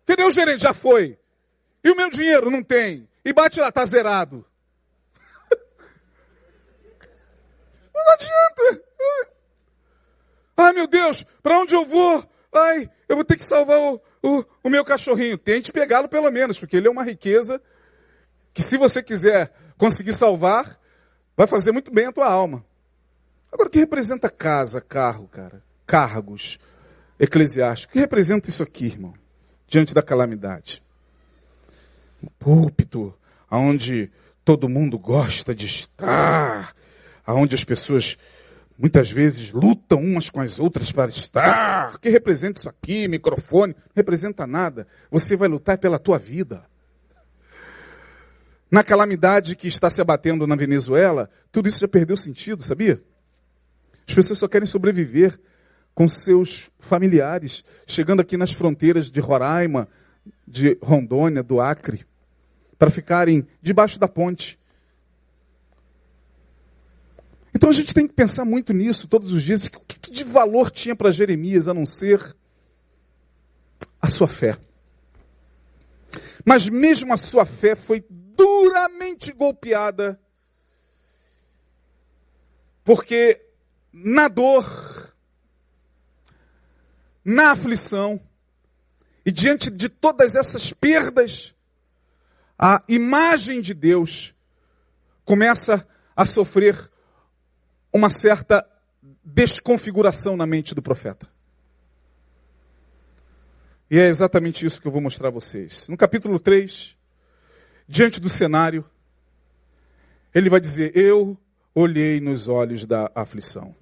[0.05, 0.63] Cadê o gerente?
[0.63, 1.19] Já foi.
[1.85, 2.51] E o meu dinheiro?
[2.51, 3.09] Não tem.
[3.25, 4.45] E bate lá, está zerado.
[7.95, 8.83] Não adianta.
[10.57, 12.29] Ai, meu Deus, para onde eu vou?
[12.53, 15.39] Ai, eu vou ter que salvar o, o, o meu cachorrinho.
[15.39, 17.63] Tente pegá-lo pelo menos, porque ele é uma riqueza
[18.53, 20.78] que se você quiser conseguir salvar,
[21.39, 22.65] vai fazer muito bem a tua alma.
[23.53, 25.63] Agora, o que representa casa, carro, cara?
[25.87, 26.59] Cargos
[27.17, 27.91] eclesiásticos.
[27.91, 29.15] O que representa isso aqui, irmão?
[29.69, 30.83] Diante da calamidade.
[32.21, 33.17] O púlpito,
[33.49, 34.11] onde
[34.45, 36.75] todo mundo gosta de estar,
[37.25, 38.19] aonde as pessoas
[38.77, 41.95] muitas vezes lutam umas com as outras para estar.
[41.95, 43.07] O que representa isso aqui?
[43.07, 43.75] Microfone?
[43.75, 44.89] Não representa nada.
[45.09, 46.67] Você vai lutar pela tua vida.
[48.71, 53.01] Na calamidade que está se abatendo na Venezuela, tudo isso já perdeu sentido, sabia?
[54.07, 55.39] As pessoas só querem sobreviver
[55.95, 59.89] com seus familiares, chegando aqui nas fronteiras de Roraima,
[60.47, 62.07] de Rondônia, do Acre,
[62.79, 64.59] para ficarem debaixo da ponte.
[67.55, 69.67] Então a gente tem que pensar muito nisso todos os dias.
[69.67, 72.37] O que de valor tinha para Jeremias a não ser
[74.01, 74.57] a sua fé?
[76.45, 78.05] Mas mesmo a sua fé foi
[78.39, 80.19] duramente golpeada,
[82.85, 83.45] porque
[83.93, 85.13] na dor,
[87.25, 88.21] na aflição,
[89.27, 91.55] e diante de todas essas perdas,
[92.57, 94.33] a imagem de Deus
[95.25, 96.91] começa a sofrer
[97.93, 98.67] uma certa
[99.23, 101.29] desconfiguração na mente do profeta.
[103.91, 105.89] E é exatamente isso que eu vou mostrar a vocês.
[105.89, 106.98] No capítulo 3,
[107.89, 108.85] diante do cenário,
[110.35, 111.37] ele vai dizer: Eu
[111.75, 113.75] olhei nos olhos da aflição.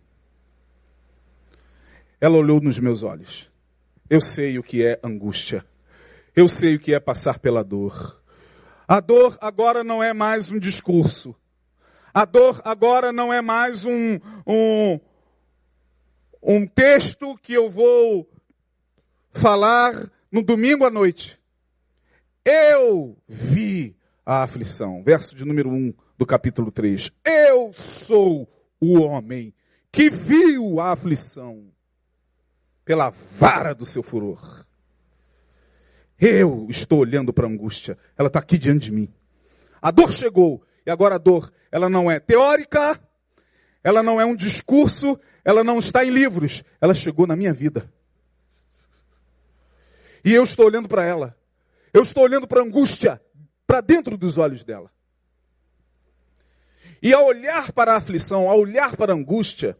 [2.21, 3.51] Ela olhou nos meus olhos.
[4.09, 5.64] Eu sei o que é angústia.
[6.35, 8.23] Eu sei o que é passar pela dor.
[8.87, 11.35] A dor agora não é mais um discurso.
[12.14, 15.01] A dor agora não é mais um, um,
[16.42, 18.31] um texto que eu vou
[19.33, 19.92] falar
[20.31, 21.38] no domingo à noite.
[22.45, 23.95] Eu vi
[24.26, 25.04] a aflição.
[25.04, 27.12] Verso de número 1 do capítulo 3.
[27.24, 28.46] Eu sou
[28.80, 29.54] o homem
[29.92, 31.72] que viu a aflição
[32.84, 34.66] pela vara do seu furor.
[36.18, 37.96] Eu estou olhando para a angústia.
[38.18, 39.14] Ela está aqui diante de mim.
[39.80, 40.62] A dor chegou.
[40.84, 43.00] E agora a dor, ela não é teórica,
[43.82, 47.92] ela não é um discurso, ela não está em livros, ela chegou na minha vida.
[50.24, 51.36] E eu estou olhando para ela.
[51.92, 53.20] Eu estou olhando para a angústia,
[53.66, 54.90] para dentro dos olhos dela.
[57.02, 59.76] E ao olhar para a aflição, ao olhar para a angústia,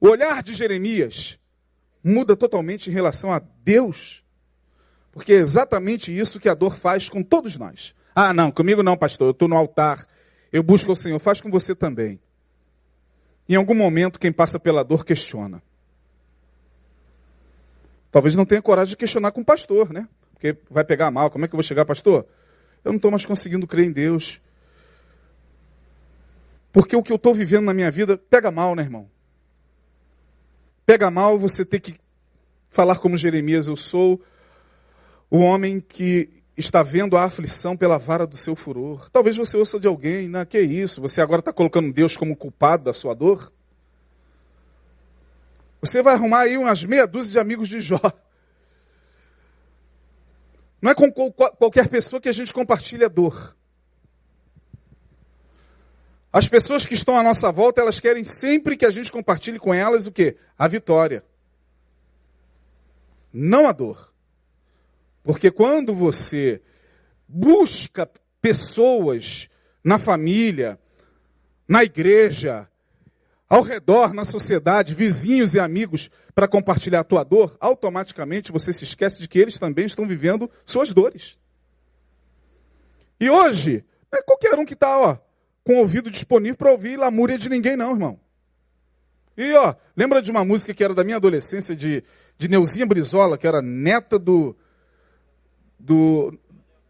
[0.00, 1.38] o olhar de Jeremias
[2.02, 4.24] muda totalmente em relação a Deus.
[5.12, 7.94] Porque é exatamente isso que a dor faz com todos nós.
[8.14, 10.06] Ah, não, comigo não, pastor, eu estou no altar,
[10.52, 12.20] eu busco o Senhor, faz com você também.
[13.48, 15.62] Em algum momento, quem passa pela dor questiona.
[18.10, 20.08] Talvez não tenha coragem de questionar com o pastor, né?
[20.32, 21.30] Porque vai pegar mal.
[21.30, 22.26] Como é que eu vou chegar, pastor?
[22.84, 24.40] Eu não estou mais conseguindo crer em Deus.
[26.72, 29.08] Porque o que eu estou vivendo na minha vida pega mal, né, irmão?
[30.84, 31.98] Pega mal você ter que
[32.70, 34.20] falar como Jeremias: Eu sou
[35.30, 39.08] o homem que está vendo a aflição pela vara do seu furor.
[39.10, 40.44] Talvez você ouça de alguém, né?
[40.44, 41.00] que isso?
[41.00, 43.52] Você agora está colocando Deus como culpado da sua dor?
[45.80, 48.00] Você vai arrumar aí umas meia dúzia de amigos de Jó.
[50.80, 53.56] Não é com qualquer pessoa que a gente compartilha dor.
[56.32, 59.72] As pessoas que estão à nossa volta, elas querem sempre que a gente compartilhe com
[59.72, 60.36] elas o quê?
[60.58, 61.24] A vitória.
[63.32, 64.12] Não a dor.
[65.22, 66.62] Porque quando você
[67.26, 68.08] busca
[68.40, 69.48] pessoas
[69.82, 70.78] na família,
[71.66, 72.67] na igreja,
[73.48, 78.84] ao redor, na sociedade, vizinhos e amigos, para compartilhar a tua dor, automaticamente você se
[78.84, 81.38] esquece de que eles também estão vivendo suas dores.
[83.18, 85.20] E hoje, não é qualquer um que está
[85.64, 88.20] com o ouvido disponível para ouvir lamúria de ninguém, não, irmão.
[89.36, 92.02] E ó, lembra de uma música que era da minha adolescência, de,
[92.36, 94.54] de Neuzinha Brizola, que era neta do,
[95.78, 96.36] do,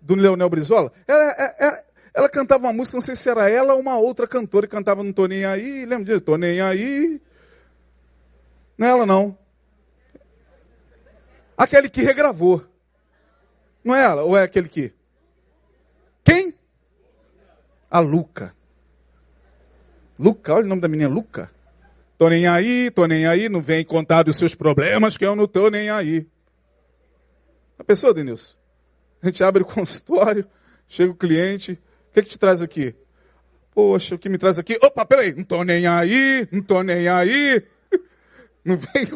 [0.01, 0.93] do Leonel Brizola?
[1.07, 1.85] Ela, ela, é, é,
[2.19, 5.05] ela cantava uma música, não sei se era ela ou uma outra cantora, e cantava
[5.05, 6.21] no Tô Nem Aí, lembra disso?
[6.21, 7.23] Tô Nem Aí.
[8.77, 9.39] Não é ela, não.
[11.57, 12.61] Aquele que regravou.
[13.85, 14.93] Não é ela, ou é aquele que?
[16.25, 16.53] Quem?
[17.89, 18.53] A Luca.
[20.19, 21.49] Luca, olha o nome da menina, Luca.
[22.19, 25.47] Tô nem aí, tô nem aí, não vem contar dos seus problemas que eu não
[25.47, 26.27] tô nem aí.
[27.79, 28.57] A pessoa, Denilson?
[29.23, 30.45] A gente abre o consultório,
[30.89, 32.95] chega o cliente, o que, que te traz aqui?
[33.75, 34.79] Poxa, o que me traz aqui?
[34.83, 37.63] Opa, peraí, não tô nem aí, não tô nem aí.
[38.65, 39.09] Não vem.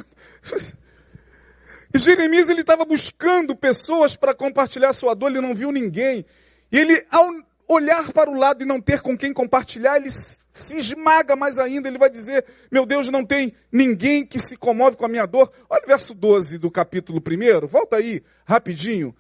[1.92, 6.24] E Jeremias ele estava buscando pessoas para compartilhar sua dor, ele não viu ninguém.
[6.70, 7.28] E ele, ao
[7.68, 11.88] olhar para o lado e não ter com quem compartilhar, ele se esmaga mais ainda.
[11.88, 15.50] Ele vai dizer: Meu Deus, não tem ninguém que se comove com a minha dor.
[15.68, 17.66] Olha o verso 12 do capítulo 1.
[17.66, 19.14] Volta aí, rapidinho,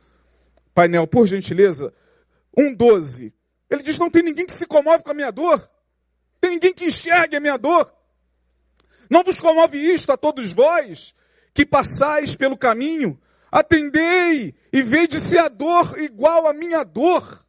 [0.74, 1.92] painel, por gentileza.
[2.56, 3.32] 1,12.
[3.72, 5.66] Ele diz: Não tem ninguém que se comove com a minha dor.
[6.38, 7.90] Tem ninguém que enxergue a minha dor.
[9.08, 11.14] Não vos comove isto a todos vós
[11.54, 13.18] que passais pelo caminho?
[13.50, 17.46] Atendei e vede se a dor igual à minha dor,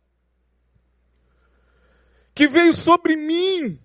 [2.35, 3.79] que veio sobre mim,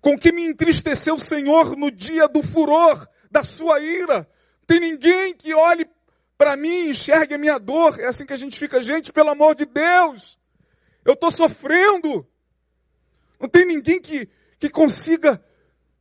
[0.00, 4.28] com que me entristeceu o Senhor no dia do furor da sua ira.
[4.66, 5.88] Tem ninguém que olhe
[6.36, 7.98] para mim, enxergue a minha dor.
[7.98, 10.37] É assim que a gente fica, gente, pelo amor de Deus.
[11.08, 12.28] Eu estou sofrendo.
[13.40, 15.42] Não tem ninguém que, que consiga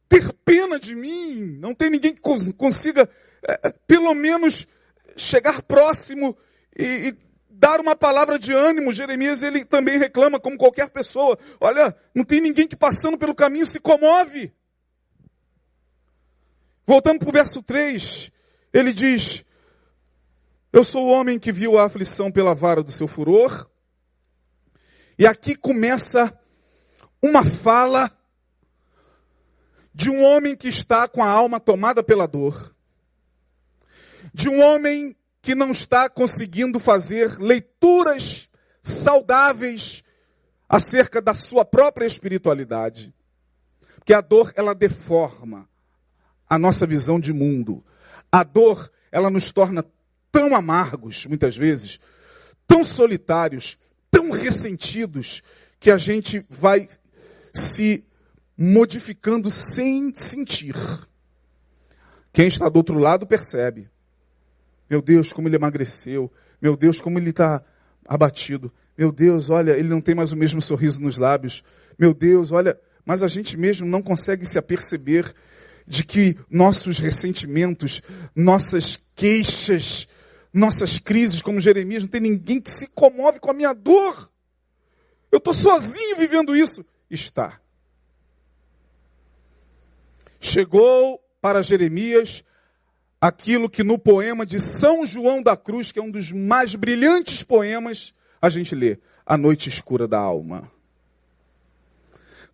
[0.09, 1.57] ter pena de mim.
[1.61, 2.19] Não tem ninguém que
[2.51, 3.09] consiga,
[3.47, 4.67] é, é, pelo menos,
[5.15, 6.37] chegar próximo
[6.77, 7.17] e, e
[7.49, 8.91] dar uma palavra de ânimo.
[8.91, 11.39] Jeremias ele também reclama, como qualquer pessoa.
[11.61, 14.51] Olha, não tem ninguém que passando pelo caminho se comove.
[16.85, 18.29] Voltando para o verso 3,
[18.73, 19.45] ele diz:
[20.73, 23.69] Eu sou o homem que viu a aflição pela vara do seu furor.
[25.17, 26.37] E aqui começa
[27.21, 28.11] uma fala
[29.93, 32.75] de um homem que está com a alma tomada pela dor,
[34.31, 38.47] de um homem que não está conseguindo fazer leituras
[38.83, 40.03] saudáveis
[40.69, 43.11] acerca da sua própria espiritualidade.
[43.95, 45.67] Porque a dor, ela deforma
[46.47, 47.83] a nossa visão de mundo.
[48.31, 49.83] A dor, ela nos torna
[50.31, 51.99] tão amargos, muitas vezes,
[52.67, 53.77] tão solitários,
[54.27, 55.41] tão ressentidos
[55.79, 56.87] que a gente vai
[57.53, 58.03] se
[58.57, 60.75] modificando sem sentir.
[62.33, 63.89] Quem está do outro lado percebe.
[64.89, 66.31] Meu Deus, como ele emagreceu.
[66.61, 67.63] Meu Deus, como ele está
[68.05, 68.71] abatido.
[68.97, 71.63] Meu Deus, olha, ele não tem mais o mesmo sorriso nos lábios.
[71.97, 75.31] Meu Deus, olha, mas a gente mesmo não consegue se aperceber
[75.85, 78.01] de que nossos ressentimentos,
[78.35, 80.07] nossas queixas,
[80.57, 84.29] nossas crises, como Jeremias, não tem ninguém que se comove com a minha dor.
[85.31, 86.83] Eu estou sozinho vivendo isso.
[87.09, 87.61] Está.
[90.39, 92.43] Chegou para Jeremias
[93.21, 97.43] aquilo que no poema de São João da Cruz, que é um dos mais brilhantes
[97.43, 100.71] poemas, a gente lê: A Noite Escura da Alma.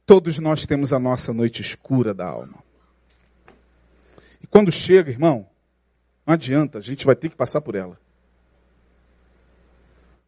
[0.06, 2.62] Todos nós temos a nossa noite escura da alma.
[4.41, 5.47] E quando chega, irmão,
[6.26, 7.99] não adianta, a gente vai ter que passar por ela.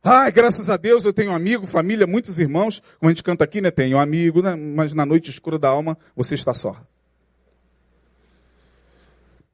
[0.07, 2.79] Ai, graças a Deus eu tenho amigo, família, muitos irmãos.
[2.99, 3.71] Como a gente canta aqui, né?
[3.71, 4.55] Tenho amigo, né?
[4.55, 6.79] mas na noite escura da alma você está só.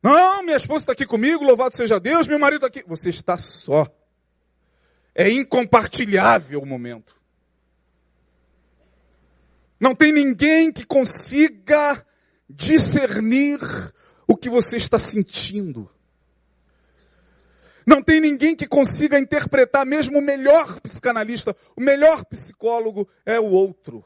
[0.03, 2.83] Não, minha esposa está aqui comigo, louvado seja Deus, meu marido está aqui.
[2.89, 3.87] Você está só.
[5.15, 7.15] É incompartilhável o momento.
[9.79, 12.05] Não tem ninguém que consiga
[12.49, 13.59] discernir
[14.27, 15.89] o que você está sentindo.
[17.86, 23.45] Não tem ninguém que consiga interpretar, mesmo o melhor psicanalista, o melhor psicólogo é o
[23.45, 24.03] outro.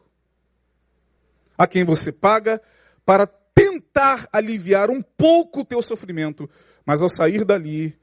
[1.57, 2.61] A quem você paga
[3.05, 6.49] para tentar aliviar um pouco o teu sofrimento,
[6.85, 7.97] mas ao sair dali,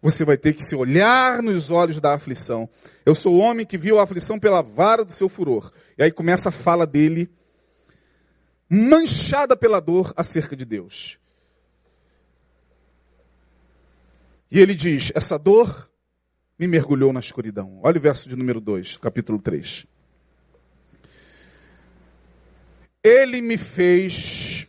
[0.00, 2.68] você vai ter que se olhar nos olhos da aflição.
[3.06, 5.72] Eu sou o homem que viu a aflição pela vara do seu furor.
[5.96, 7.30] E aí começa a fala dele,
[8.68, 11.18] manchada pela dor acerca de Deus.
[14.54, 15.90] E ele diz: Essa dor
[16.56, 17.80] me mergulhou na escuridão.
[17.82, 19.84] Olha o verso de número 2, capítulo 3.
[23.02, 24.68] Ele me fez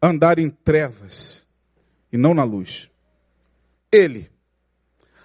[0.00, 1.44] andar em trevas
[2.12, 2.88] e não na luz.
[3.90, 4.30] Ele.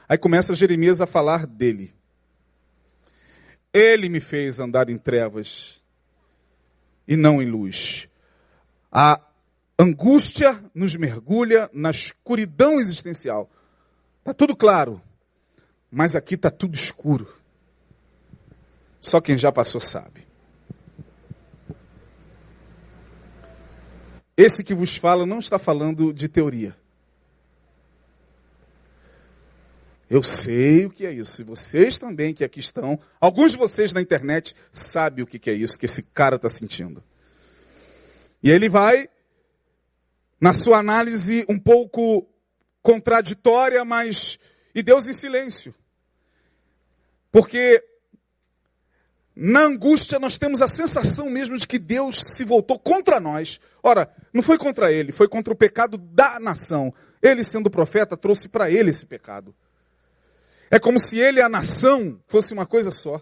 [0.09, 1.93] Aí começa Jeremias a falar dele.
[3.71, 5.83] Ele me fez andar em trevas
[7.07, 8.09] e não em luz.
[8.91, 9.21] A
[9.77, 13.47] angústia nos mergulha na escuridão existencial.
[14.27, 15.01] Está tudo claro,
[15.89, 17.33] mas aqui está tudo escuro.
[18.99, 20.27] Só quem já passou sabe.
[24.35, 26.75] Esse que vos fala não está falando de teoria.
[30.09, 31.41] Eu sei o que é isso.
[31.41, 35.53] E vocês também que aqui estão, alguns de vocês na internet sabem o que é
[35.53, 37.01] isso que esse cara está sentindo.
[38.43, 39.07] E ele vai,
[40.37, 42.27] na sua análise um pouco
[42.87, 44.39] contraditória, mas.
[44.73, 45.75] E Deus em silêncio.
[47.29, 47.83] Porque
[49.35, 53.59] na angústia nós temos a sensação mesmo de que Deus se voltou contra nós.
[53.83, 56.93] Ora, não foi contra ele, foi contra o pecado da nação.
[57.21, 59.53] Ele, sendo profeta, trouxe para ele esse pecado.
[60.71, 63.21] É como se ele e a nação fosse uma coisa só.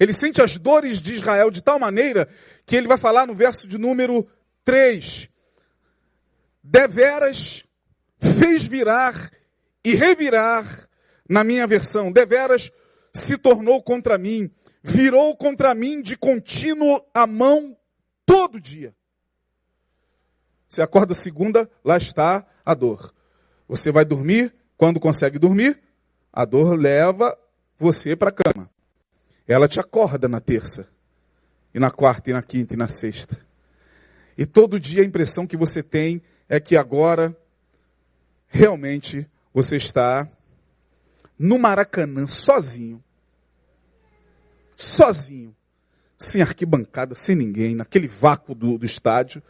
[0.00, 2.26] Ele sente as dores de Israel de tal maneira
[2.64, 4.26] que ele vai falar no verso de número
[4.64, 5.28] 3:
[6.62, 7.66] Deveras
[8.22, 9.30] fez virar
[9.84, 10.88] e revirar,
[11.28, 12.70] na minha versão, deveras
[13.12, 14.50] se tornou contra mim,
[14.82, 17.76] virou contra mim de contínuo a mão
[18.24, 18.94] todo dia.
[20.68, 23.12] Você acorda segunda, lá está a dor.
[23.68, 25.80] Você vai dormir, quando consegue dormir,
[26.32, 27.36] a dor leva
[27.78, 28.70] você para a cama.
[29.46, 30.88] Ela te acorda na terça,
[31.74, 33.38] e na quarta, e na quinta, e na sexta.
[34.38, 37.36] E todo dia a impressão que você tem é que agora
[38.52, 40.28] realmente você está
[41.38, 43.02] no Maracanã sozinho.
[44.76, 45.56] Sozinho.
[46.18, 49.42] Sem arquibancada, sem ninguém, naquele vácuo do, do estádio,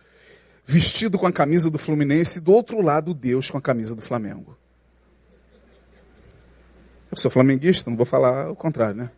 [0.65, 4.01] vestido com a camisa do Fluminense e do outro lado Deus com a camisa do
[4.01, 4.57] Flamengo.
[7.11, 9.11] Eu sou flamenguista, não vou falar o contrário, né?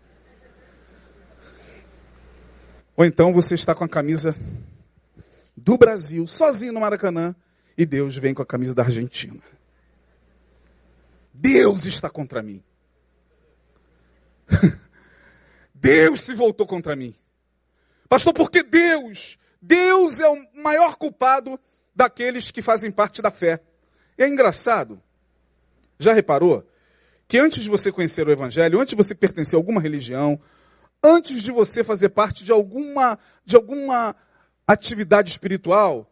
[2.97, 4.35] Ou então você está com a camisa
[5.57, 7.37] do Brasil, sozinho no Maracanã,
[7.78, 9.41] e Deus vem com a camisa da Argentina.
[11.35, 12.62] Deus está contra mim.
[15.74, 17.12] Deus se voltou contra mim.
[18.09, 19.37] Pastor, por que Deus?
[19.61, 21.59] Deus é o maior culpado
[21.95, 23.61] daqueles que fazem parte da fé.
[24.16, 25.03] E é engraçado.
[25.99, 26.64] Já reparou
[27.26, 30.41] que antes de você conhecer o evangelho, antes de você pertencer a alguma religião,
[31.03, 34.14] antes de você fazer parte de alguma de alguma
[34.66, 36.11] atividade espiritual,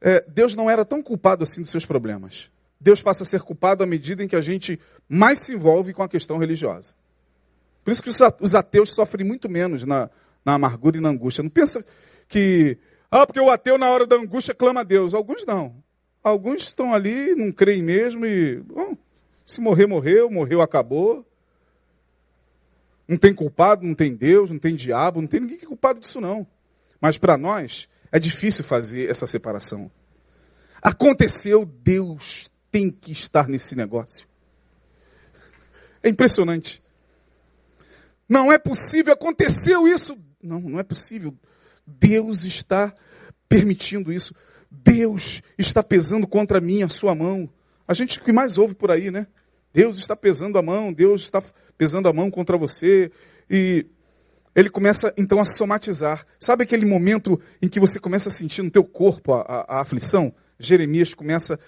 [0.00, 2.50] é, Deus não era tão culpado assim dos seus problemas.
[2.86, 4.78] Deus passa a ser culpado à medida em que a gente
[5.08, 6.94] mais se envolve com a questão religiosa.
[7.82, 8.10] Por isso que
[8.40, 10.08] os ateus sofrem muito menos na,
[10.44, 11.42] na amargura e na angústia.
[11.42, 11.84] Não pensa
[12.28, 12.78] que,
[13.10, 15.14] ah, porque o ateu na hora da angústia clama a Deus.
[15.14, 15.82] Alguns não.
[16.22, 18.96] Alguns estão ali, não creem mesmo e, bom,
[19.44, 21.26] se morrer, morreu, morreu, acabou.
[23.08, 25.98] Não tem culpado, não tem Deus, não tem diabo, não tem ninguém que é culpado
[25.98, 26.46] disso não.
[27.00, 29.90] Mas para nós é difícil fazer essa separação.
[30.80, 34.28] Aconteceu, Deus tem que estar nesse negócio.
[36.02, 36.82] É impressionante.
[38.28, 40.14] Não é possível, aconteceu isso.
[40.42, 41.34] Não, não é possível.
[41.86, 42.94] Deus está
[43.48, 44.34] permitindo isso.
[44.70, 47.48] Deus está pesando contra mim a sua mão.
[47.88, 49.26] A gente que mais ouve por aí, né?
[49.72, 51.42] Deus está pesando a mão, Deus está
[51.78, 53.10] pesando a mão contra você.
[53.48, 53.86] E
[54.54, 56.26] ele começa então a somatizar.
[56.38, 59.80] Sabe aquele momento em que você começa a sentir no teu corpo a, a, a
[59.80, 60.30] aflição?
[60.58, 61.58] Jeremias começa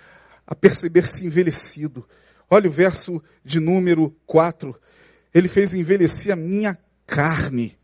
[0.49, 2.09] a perceber-se envelhecido.
[2.49, 4.74] Olha o verso de número 4.
[5.34, 6.76] Ele fez envelhecer a minha
[7.07, 7.78] carne,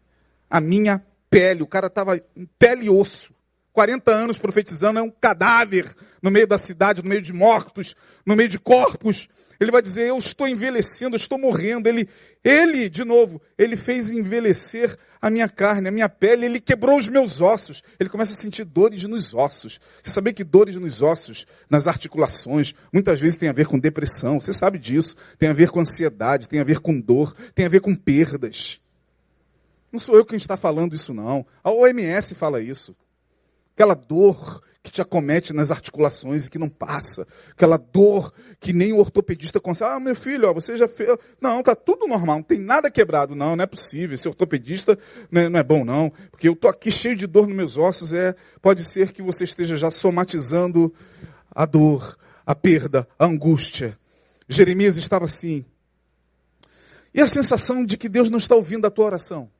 [0.48, 1.62] a minha pele.
[1.62, 3.34] O cara estava em pele e osso.
[3.74, 5.92] 40 anos profetizando, é um cadáver
[6.22, 7.94] no meio da cidade, no meio de mortos,
[8.24, 9.28] no meio de corpos.
[9.60, 11.86] Ele vai dizer: Eu estou envelhecendo, estou morrendo.
[11.86, 12.08] Ele,
[12.42, 17.08] ele, de novo, ele fez envelhecer a minha carne, a minha pele, ele quebrou os
[17.08, 17.82] meus ossos.
[17.98, 19.80] Ele começa a sentir dores nos ossos.
[20.02, 24.38] Você sabia que dores nos ossos, nas articulações, muitas vezes tem a ver com depressão.
[24.38, 25.16] Você sabe disso.
[25.38, 28.80] Tem a ver com ansiedade, tem a ver com dor, tem a ver com perdas.
[29.90, 31.46] Não sou eu quem está falando isso, não.
[31.62, 32.94] A OMS fala isso.
[33.72, 37.26] Aquela dor que te acomete nas articulações e que não passa.
[37.52, 38.30] Aquela dor
[38.60, 39.92] que nem o ortopedista consegue.
[39.92, 41.08] Ah, meu filho, ó, você já fez.
[41.40, 43.34] Não, tá tudo normal, não tem nada quebrado.
[43.34, 44.14] Não, não é possível.
[44.14, 44.98] Esse ortopedista
[45.30, 46.12] não é, não é bom, não.
[46.30, 48.12] Porque eu tô aqui cheio de dor nos meus ossos.
[48.12, 50.92] É, pode ser que você esteja já somatizando
[51.50, 53.98] a dor, a perda, a angústia.
[54.46, 55.64] Jeremias estava assim.
[57.14, 59.50] E a sensação de que Deus não está ouvindo a tua oração.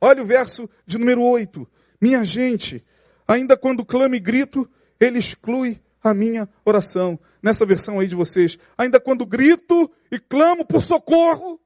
[0.00, 1.68] Olha o verso de número 8.
[2.00, 2.82] Minha gente,
[3.26, 4.68] ainda quando clamo e grito,
[5.00, 7.18] ele exclui a minha oração.
[7.42, 11.60] Nessa versão aí de vocês, ainda quando grito e clamo por socorro,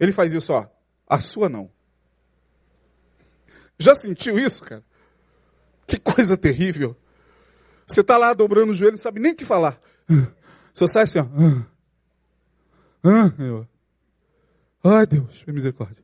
[0.00, 0.66] ele faz isso, ó.
[1.06, 1.70] A sua não.
[3.78, 4.84] Já sentiu isso, cara?
[5.86, 6.96] Que coisa terrível.
[7.86, 9.78] Você está lá dobrando o joelho, não sabe nem o que falar.
[10.72, 11.26] Só sai assim, ó.
[14.82, 16.02] Ai, Deus, tem misericórdia.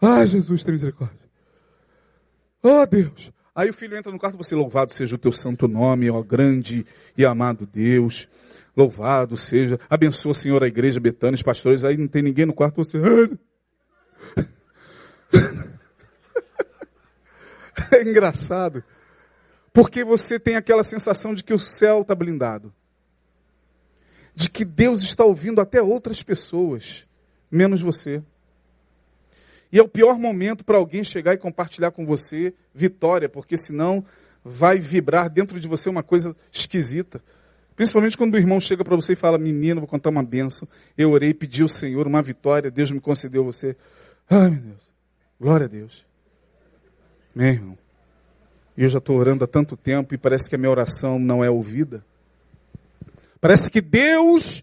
[0.00, 1.25] Ai, Jesus, tem misericórdia.
[2.68, 3.30] Oh Deus.
[3.54, 6.84] Aí o filho entra no quarto, você louvado seja o teu santo nome, ó grande
[7.16, 8.28] e amado Deus.
[8.76, 9.78] Louvado seja.
[9.88, 11.84] Abençoa, Senhor, a igreja, Betânia, os pastores.
[11.84, 12.98] Aí não tem ninguém no quarto, você.
[17.92, 18.82] É engraçado.
[19.72, 22.74] Porque você tem aquela sensação de que o céu está blindado.
[24.34, 27.06] De que Deus está ouvindo até outras pessoas,
[27.50, 28.24] menos você.
[29.72, 34.04] E é o pior momento para alguém chegar e compartilhar com você vitória, porque senão
[34.44, 37.22] vai vibrar dentro de você uma coisa esquisita.
[37.74, 40.66] Principalmente quando o irmão chega para você e fala: Menino, vou contar uma benção.
[40.96, 43.76] Eu orei, pedi ao Senhor uma vitória, Deus me concedeu você.
[44.30, 44.92] Ai, meu Deus,
[45.38, 46.06] glória a Deus.
[47.34, 47.78] Meu irmão,
[48.76, 51.50] eu já estou orando há tanto tempo e parece que a minha oração não é
[51.50, 52.04] ouvida.
[53.40, 54.62] Parece que Deus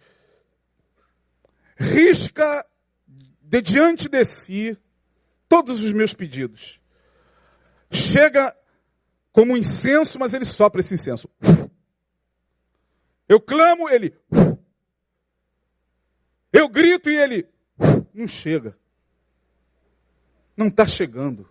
[1.78, 2.66] risca
[3.42, 4.78] de diante de si
[5.54, 6.82] todos os meus pedidos.
[7.92, 8.58] Chega
[9.32, 11.30] como um incenso, mas ele sopra esse incenso.
[13.30, 14.16] Eu clamo, ele.
[16.52, 17.48] Eu grito e ele.
[18.12, 18.76] Não chega.
[20.58, 21.48] Não está chegando.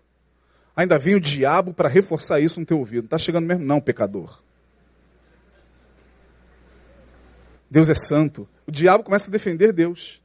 [0.75, 3.03] Ainda vem o diabo para reforçar isso no teu ouvido.
[3.03, 4.43] Não está chegando mesmo, não, pecador.
[7.71, 8.49] Deus é santo.
[8.67, 10.21] O diabo começa a defender Deus.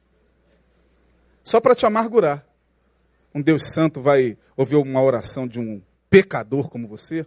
[1.45, 2.48] Só para te amargurar
[3.33, 7.25] um Deus santo vai ouvir uma oração de um pecador como você?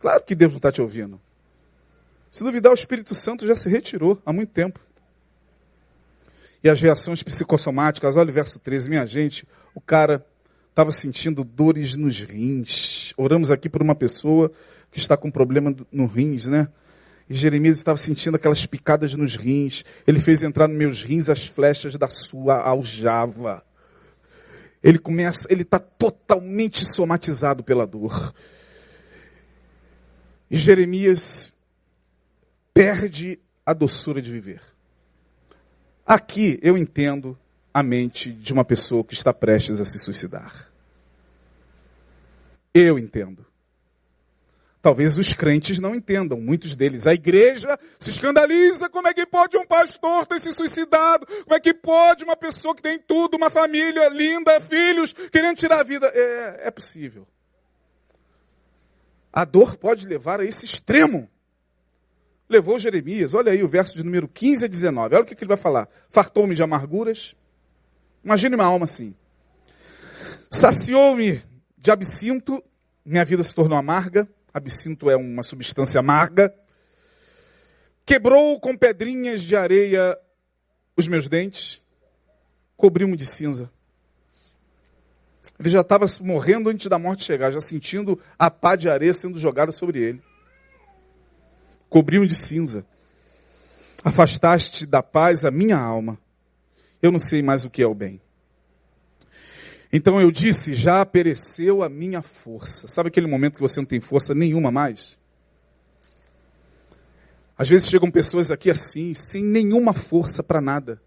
[0.00, 1.20] Claro que Deus não está te ouvindo.
[2.32, 4.80] Se duvidar, o Espírito Santo já se retirou há muito tempo.
[6.62, 10.24] E as reações psicossomáticas, olha o verso 13, minha gente, o cara
[10.68, 13.12] estava sentindo dores nos rins.
[13.16, 14.50] Oramos aqui por uma pessoa
[14.90, 16.68] que está com problema no rins, né?
[17.28, 19.84] E Jeremias estava sentindo aquelas picadas nos rins.
[20.06, 23.62] Ele fez entrar nos meus rins as flechas da sua aljava
[24.82, 28.34] ele começa, ele está totalmente somatizado pela dor.
[30.50, 31.52] E Jeremias
[32.72, 34.62] perde a doçura de viver.
[36.06, 37.38] Aqui eu entendo
[37.72, 40.70] a mente de uma pessoa que está prestes a se suicidar.
[42.74, 43.49] Eu entendo.
[44.82, 47.06] Talvez os crentes não entendam, muitos deles.
[47.06, 48.88] A igreja se escandaliza.
[48.88, 51.26] Como é que pode um pastor ter se suicidado?
[51.26, 55.80] Como é que pode uma pessoa que tem tudo, uma família linda, filhos, querendo tirar
[55.80, 56.06] a vida?
[56.14, 57.28] É, é possível.
[59.30, 61.28] A dor pode levar a esse extremo.
[62.48, 65.14] Levou Jeremias, olha aí o verso de número 15 a 19.
[65.14, 65.86] Olha o que, ele vai falar.
[66.08, 67.36] Fartou-me de amarguras.
[68.24, 69.14] Imagine uma alma assim.
[70.50, 71.40] Saciou-me
[71.76, 72.64] de absinto,
[73.04, 76.52] minha vida se tornou amarga absinto é uma substância amarga.
[78.04, 80.18] Quebrou com pedrinhas de areia
[80.96, 81.82] os meus dentes,
[82.76, 83.70] cobriu-me de cinza.
[85.58, 89.38] Ele já estava morrendo antes da morte chegar, já sentindo a pá de areia sendo
[89.38, 90.22] jogada sobre ele.
[91.88, 92.86] cobriam de cinza.
[94.02, 96.18] Afastaste da paz a minha alma.
[97.02, 98.20] Eu não sei mais o que é o bem.
[99.92, 102.86] Então eu disse: já pereceu a minha força.
[102.86, 105.18] Sabe aquele momento que você não tem força nenhuma mais?
[107.56, 111.00] Às vezes chegam pessoas aqui assim, sem nenhuma força para nada.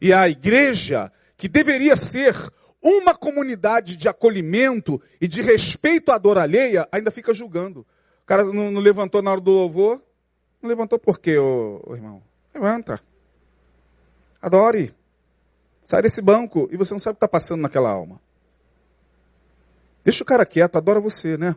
[0.00, 2.34] E a igreja, que deveria ser
[2.82, 7.80] uma comunidade de acolhimento e de respeito à dor alheia, ainda fica julgando.
[7.80, 10.02] O cara não, não levantou na hora do louvor.
[10.62, 12.22] Não levantou por quê, ô, ô irmão?
[12.54, 13.00] Levanta.
[14.40, 14.94] Adore.
[15.86, 18.20] Sai desse banco e você não sabe o que está passando naquela alma.
[20.02, 21.54] Deixa o cara quieto, adora você, né?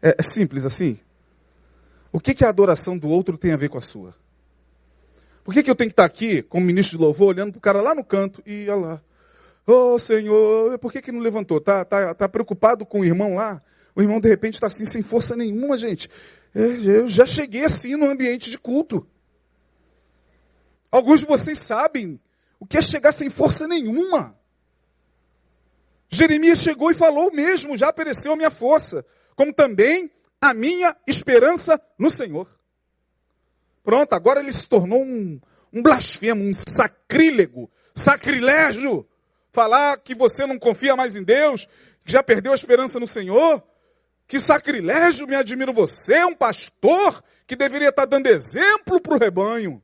[0.00, 0.98] É, é simples assim.
[2.10, 4.14] O que, que a adoração do outro tem a ver com a sua?
[5.44, 7.60] Por que, que eu tenho que estar aqui, como ministro de louvor, olhando para o
[7.60, 9.02] cara lá no canto e olha lá?
[9.66, 11.60] Ô oh, Senhor, por que, que não levantou?
[11.60, 13.62] Tá, tá, tá preocupado com o irmão lá?
[13.94, 16.08] O irmão de repente está assim, sem força nenhuma, gente.
[16.54, 19.06] É, eu já cheguei assim no ambiente de culto.
[20.90, 22.18] Alguns de vocês sabem
[22.60, 24.38] o que é chegar sem força nenhuma.
[26.10, 29.04] Jeremias chegou e falou mesmo, já apareceu a minha força,
[29.34, 32.46] como também a minha esperança no Senhor.
[33.82, 35.40] Pronto, agora ele se tornou um,
[35.72, 39.06] um blasfemo, um sacrílego, sacrilégio.
[39.52, 41.66] Falar que você não confia mais em Deus,
[42.04, 43.62] que já perdeu a esperança no Senhor.
[44.26, 49.82] Que sacrilégio, me admiro você, um pastor que deveria estar dando exemplo para o rebanho.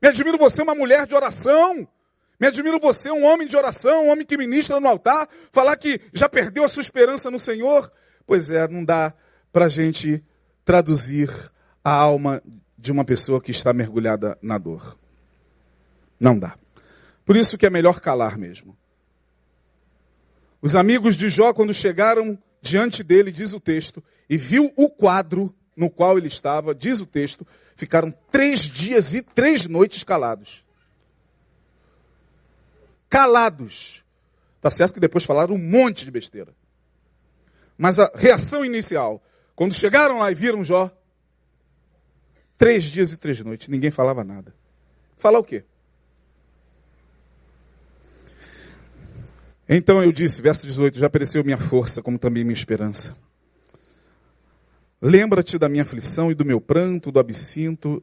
[0.00, 1.86] Me admiro você, uma mulher de oração.
[2.38, 6.00] Me admiro você, um homem de oração, um homem que ministra no altar, falar que
[6.12, 7.90] já perdeu a sua esperança no Senhor.
[8.26, 9.14] Pois é, não dá
[9.52, 10.22] para a gente
[10.64, 11.30] traduzir
[11.82, 12.42] a alma
[12.76, 14.98] de uma pessoa que está mergulhada na dor.
[16.20, 16.58] Não dá.
[17.24, 18.76] Por isso que é melhor calar mesmo.
[20.60, 25.54] Os amigos de Jó, quando chegaram diante dele, diz o texto, e viu o quadro
[25.76, 27.46] no qual ele estava, diz o texto,
[27.76, 30.64] ficaram três dias e três noites calados.
[33.08, 34.04] Calados.
[34.60, 36.52] Tá certo que depois falaram um monte de besteira.
[37.78, 39.22] Mas a reação inicial,
[39.54, 40.90] quando chegaram lá e viram Jó,
[42.56, 44.54] três dias e três noites, ninguém falava nada.
[45.16, 45.64] Falar o quê?
[49.68, 53.16] Então eu disse, verso 18: Já apareceu minha força, como também minha esperança.
[55.06, 58.02] Lembra-te da minha aflição e do meu pranto, do absinto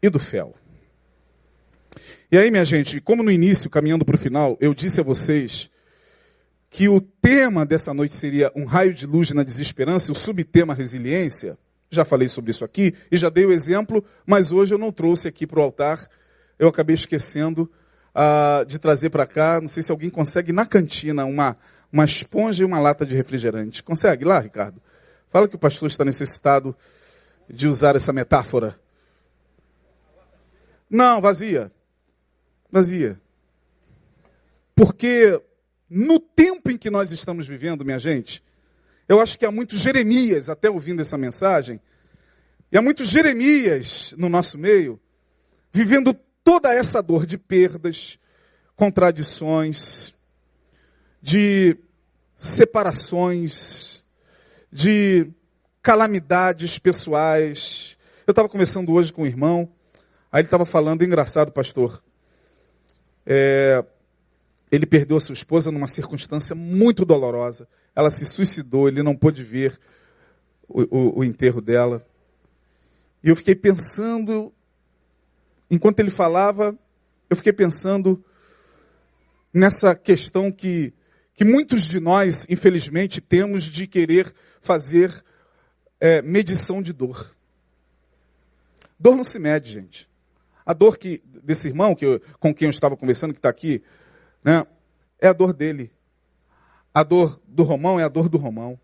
[0.00, 0.54] e do fel.
[2.30, 5.68] E aí, minha gente, como no início, caminhando para o final, eu disse a vocês
[6.70, 11.58] que o tema dessa noite seria um raio de luz na desesperança, o subtema resiliência.
[11.90, 15.26] Já falei sobre isso aqui e já dei o exemplo, mas hoje eu não trouxe
[15.26, 16.08] aqui para o altar.
[16.56, 17.68] Eu acabei esquecendo
[18.14, 19.60] uh, de trazer para cá.
[19.60, 21.56] Não sei se alguém consegue na cantina uma,
[21.92, 23.82] uma esponja e uma lata de refrigerante.
[23.82, 24.80] Consegue lá, Ricardo?
[25.36, 26.74] Fala que o pastor está necessitado
[27.46, 28.80] de usar essa metáfora.
[30.88, 31.70] Não, vazia.
[32.72, 33.20] Vazia.
[34.74, 35.38] Porque
[35.90, 38.42] no tempo em que nós estamos vivendo, minha gente,
[39.06, 41.82] eu acho que há muitos Jeremias, até ouvindo essa mensagem,
[42.72, 44.98] e há muitos Jeremias no nosso meio,
[45.70, 48.18] vivendo toda essa dor de perdas,
[48.74, 50.14] contradições,
[51.20, 51.76] de
[52.38, 54.05] separações,
[54.72, 55.30] de
[55.82, 57.96] calamidades pessoais.
[58.26, 59.68] Eu estava conversando hoje com um irmão,
[60.32, 62.02] aí ele estava falando, engraçado, pastor.
[63.24, 63.84] É,
[64.70, 67.68] ele perdeu a sua esposa numa circunstância muito dolorosa.
[67.94, 69.78] Ela se suicidou, ele não pôde ver
[70.68, 72.06] o, o, o enterro dela.
[73.22, 74.52] E eu fiquei pensando,
[75.70, 76.76] enquanto ele falava,
[77.30, 78.24] eu fiquei pensando
[79.52, 80.92] nessa questão que,
[81.34, 84.32] que muitos de nós, infelizmente, temos de querer
[84.66, 85.24] fazer
[86.00, 87.34] é, medição de dor.
[88.98, 90.08] Dor não se mede, gente.
[90.64, 93.82] A dor que desse irmão que eu, com quem eu estava conversando, que está aqui,
[94.42, 94.66] né,
[95.20, 95.92] é a dor dele.
[96.92, 98.78] A dor do Romão é a dor do Romão.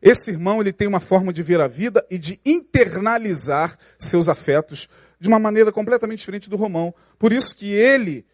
[0.00, 4.88] Esse irmão ele tem uma forma de ver a vida e de internalizar seus afetos
[5.20, 6.94] de uma maneira completamente diferente do Romão.
[7.18, 8.24] Por isso que ele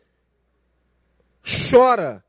[1.71, 2.23] chora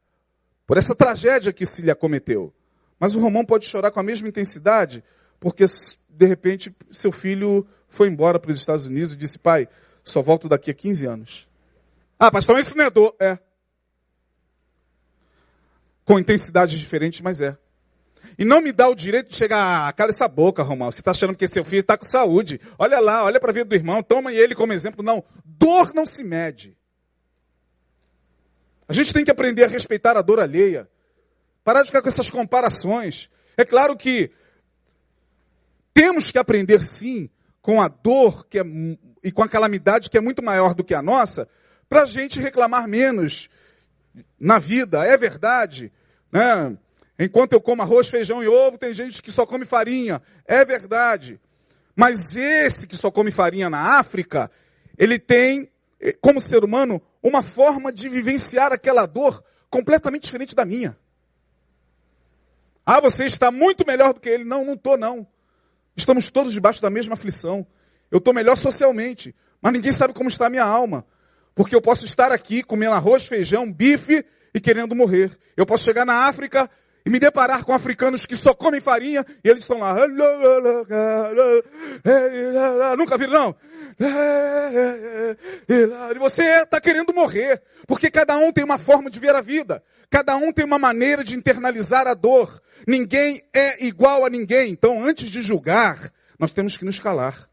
[0.66, 2.54] por essa tragédia que se lhe acometeu.
[3.00, 5.04] Mas o Romão pode chorar com a mesma intensidade,
[5.40, 5.66] porque
[6.10, 9.68] de repente seu filho foi embora para os Estados Unidos e disse: Pai,
[10.04, 11.48] só volto daqui a 15 anos.
[12.18, 13.16] Ah, pastor, isso não é dor.
[13.20, 13.38] É
[16.06, 17.58] com intensidades diferentes, mas é.
[18.38, 20.92] E não me dá o direito de chegar, ah, cala essa boca, Romal.
[20.92, 22.62] Você está achando que seu filho está com saúde.
[22.78, 25.04] Olha lá, olha para a vida do irmão, toma ele como exemplo.
[25.04, 26.78] Não, dor não se mede.
[28.88, 30.88] A gente tem que aprender a respeitar a dor alheia.
[31.66, 33.28] Parar de ficar com essas comparações.
[33.58, 34.30] É claro que
[35.92, 37.28] temos que aprender sim
[37.60, 38.64] com a dor que é,
[39.24, 41.50] e com a calamidade que é muito maior do que a nossa,
[41.90, 43.50] para a gente reclamar menos
[44.40, 45.04] na vida.
[45.04, 45.92] É verdade.
[46.32, 46.78] Né?
[47.18, 50.22] Enquanto eu como arroz, feijão e ovo, tem gente que só come farinha.
[50.46, 51.42] É verdade.
[51.96, 54.52] Mas esse que só come farinha na África,
[54.96, 60.64] ele tem, eh, como ser humano, uma forma de vivenciar aquela dor completamente diferente da
[60.64, 60.96] minha.
[62.86, 64.44] Ah, você está muito melhor do que ele.
[64.44, 65.26] Não, não estou, não.
[65.96, 67.66] Estamos todos debaixo da mesma aflição.
[68.12, 71.06] Eu estou melhor socialmente, mas ninguém sabe como está a minha alma.
[71.56, 74.24] Porque eu posso estar aqui comendo arroz, feijão, bife
[74.54, 75.32] e querendo morrer.
[75.58, 76.70] Eu posso chegar na África
[77.06, 79.96] e me deparar com africanos que só comem farinha e eles estão lá.
[82.98, 83.56] Nunca viram, não?
[85.70, 89.84] E você está querendo morrer, porque cada um tem uma forma de ver a vida,
[90.10, 92.60] cada um tem uma maneira de internalizar a dor.
[92.88, 94.72] Ninguém é igual a ninguém.
[94.72, 97.48] Então, antes de julgar, nós temos que nos calar.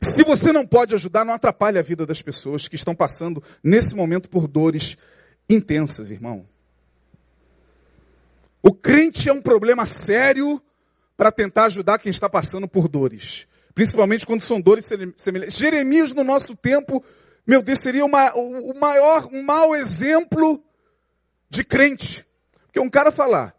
[0.00, 3.94] Se você não pode ajudar, não atrapalhe a vida das pessoas que estão passando nesse
[3.94, 4.96] momento por dores
[5.48, 6.46] intensas, irmão.
[8.62, 10.62] O crente é um problema sério
[11.16, 13.46] para tentar ajudar quem está passando por dores.
[13.74, 15.56] Principalmente quando são dores semelhantes.
[15.56, 17.02] Jeremias, no nosso tempo,
[17.46, 20.62] meu Deus, seria uma, o maior, um mau exemplo
[21.48, 22.24] de crente.
[22.66, 23.54] Porque um cara falar,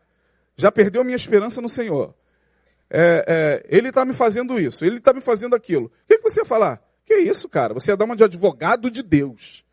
[0.55, 2.13] já perdeu minha esperança no Senhor
[2.89, 5.85] é, é, ele está me fazendo isso, ele está me fazendo aquilo.
[5.85, 6.81] O que, que você ia falar?
[7.05, 7.73] Que isso, cara?
[7.73, 9.63] Você ia dar uma de advogado de Deus.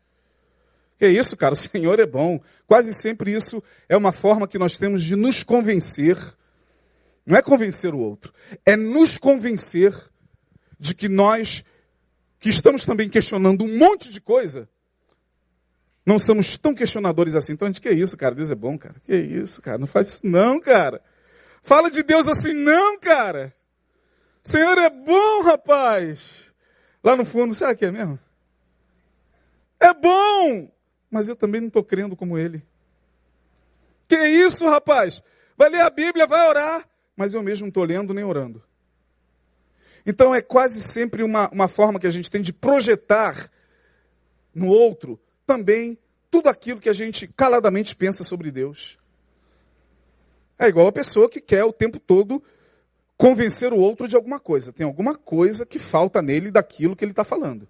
[0.97, 1.53] Que isso, cara?
[1.53, 2.39] O Senhor é bom.
[2.65, 6.17] Quase sempre isso é uma forma que nós temos de nos convencer.
[7.25, 8.33] Não é convencer o outro,
[8.65, 9.93] é nos convencer
[10.79, 11.61] de que nós,
[12.39, 14.69] que estamos também questionando um monte de coisa,
[16.05, 17.51] não somos tão questionadores assim.
[17.51, 18.33] Então a gente, que isso, cara?
[18.33, 18.95] Deus é bom, cara.
[19.03, 19.77] Que isso, cara?
[19.77, 21.01] Não faz isso não, cara.
[21.67, 23.53] Fala de Deus assim, não, cara.
[24.41, 26.45] O Senhor é bom, rapaz.
[27.03, 28.17] Lá no fundo, será que é mesmo?
[29.77, 30.71] É bom,
[31.11, 32.63] mas eu também não estou crendo como ele.
[34.07, 35.21] Que isso, rapaz?
[35.57, 36.87] Vai ler a Bíblia, vai orar,
[37.17, 38.63] mas eu mesmo não estou lendo nem orando.
[40.05, 43.51] Então é quase sempre uma, uma forma que a gente tem de projetar
[44.55, 45.99] no outro também
[46.31, 48.97] tudo aquilo que a gente caladamente pensa sobre Deus.
[50.59, 52.41] É igual a pessoa que quer o tempo todo
[53.15, 54.71] convencer o outro de alguma coisa.
[54.71, 57.67] Tem alguma coisa que falta nele daquilo que ele está falando.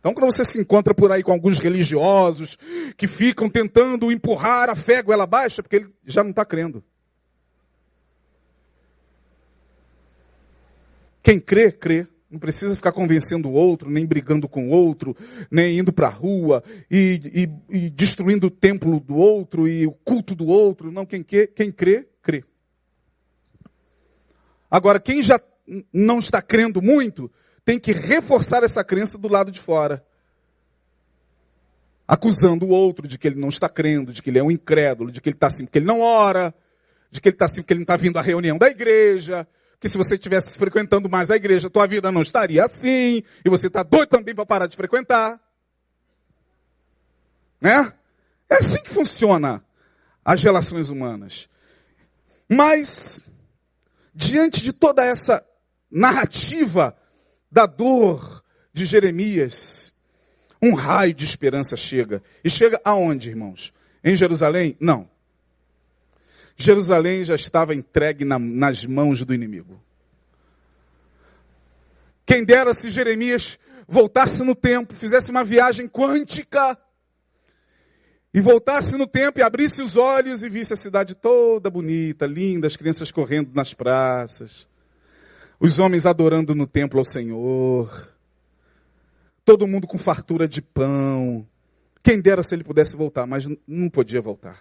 [0.00, 2.58] Então, quando você se encontra por aí com alguns religiosos
[2.96, 6.82] que ficam tentando empurrar a fé goela abaixo, é porque ele já não está crendo.
[11.22, 12.06] Quem crê, crê.
[12.28, 15.14] Não precisa ficar convencendo o outro, nem brigando com o outro,
[15.50, 19.92] nem indo para a rua e, e, e, destruindo o templo do outro e o
[19.92, 20.90] culto do outro.
[20.90, 22.08] Não, quem, quer, quem crê.
[24.72, 25.38] Agora, quem já
[25.92, 27.30] não está crendo muito,
[27.62, 30.02] tem que reforçar essa crença do lado de fora.
[32.08, 35.12] Acusando o outro de que ele não está crendo, de que ele é um incrédulo,
[35.12, 36.54] de que ele está assim porque ele não ora,
[37.10, 39.46] de que ele está assim porque ele não está vindo à reunião da igreja,
[39.78, 43.66] que se você estivesse frequentando mais a igreja, tua vida não estaria assim, e você
[43.66, 45.38] está doido também para parar de frequentar.
[47.60, 47.92] Né?
[48.48, 49.62] É assim que funciona
[50.24, 51.46] as relações humanas.
[52.48, 53.22] Mas,
[54.14, 55.44] diante de toda essa
[55.90, 56.96] narrativa
[57.50, 58.42] da dor
[58.72, 59.92] de Jeremias,
[60.60, 62.22] um raio de esperança chega.
[62.42, 63.72] E chega aonde, irmãos?
[64.02, 64.76] Em Jerusalém?
[64.80, 65.10] Não.
[66.56, 69.82] Jerusalém já estava entregue na, nas mãos do inimigo.
[72.24, 73.58] Quem dera se Jeremias
[73.88, 76.78] voltasse no tempo, fizesse uma viagem quântica
[78.34, 82.66] e voltasse no tempo e abrisse os olhos e visse a cidade toda bonita, linda,
[82.66, 84.68] as crianças correndo nas praças,
[85.60, 88.10] os homens adorando no templo ao Senhor,
[89.44, 91.46] todo mundo com fartura de pão.
[92.02, 94.58] Quem dera se ele pudesse voltar, mas não podia voltar.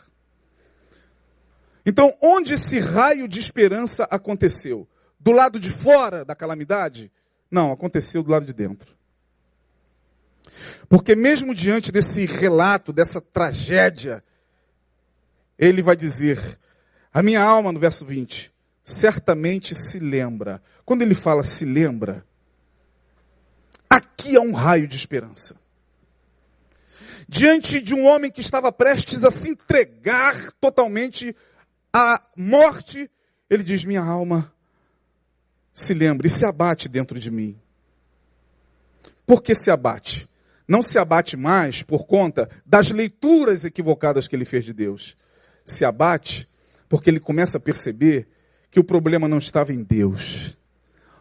[1.86, 4.88] Então, onde esse raio de esperança aconteceu?
[5.20, 7.12] Do lado de fora da calamidade?
[7.50, 8.96] Não, aconteceu do lado de dentro.
[10.90, 14.24] Porque mesmo diante desse relato, dessa tragédia,
[15.58, 16.60] ele vai dizer:
[17.14, 18.52] A minha alma, no verso 20,
[18.84, 20.62] certamente se lembra.
[20.84, 22.26] Quando ele fala se lembra,
[23.90, 25.56] aqui há um raio de esperança.
[27.28, 31.36] Diante de um homem que estava prestes a se entregar totalmente
[31.94, 33.10] à morte,
[33.50, 34.54] ele diz: Minha alma
[35.74, 37.58] se lembra e se abate dentro de mim.
[39.26, 40.28] Por que se abate?
[40.72, 45.18] Não se abate mais por conta das leituras equivocadas que ele fez de Deus.
[45.66, 46.48] Se abate
[46.88, 48.28] Porque ele começa a perceber
[48.70, 50.58] que o problema não estava em Deus,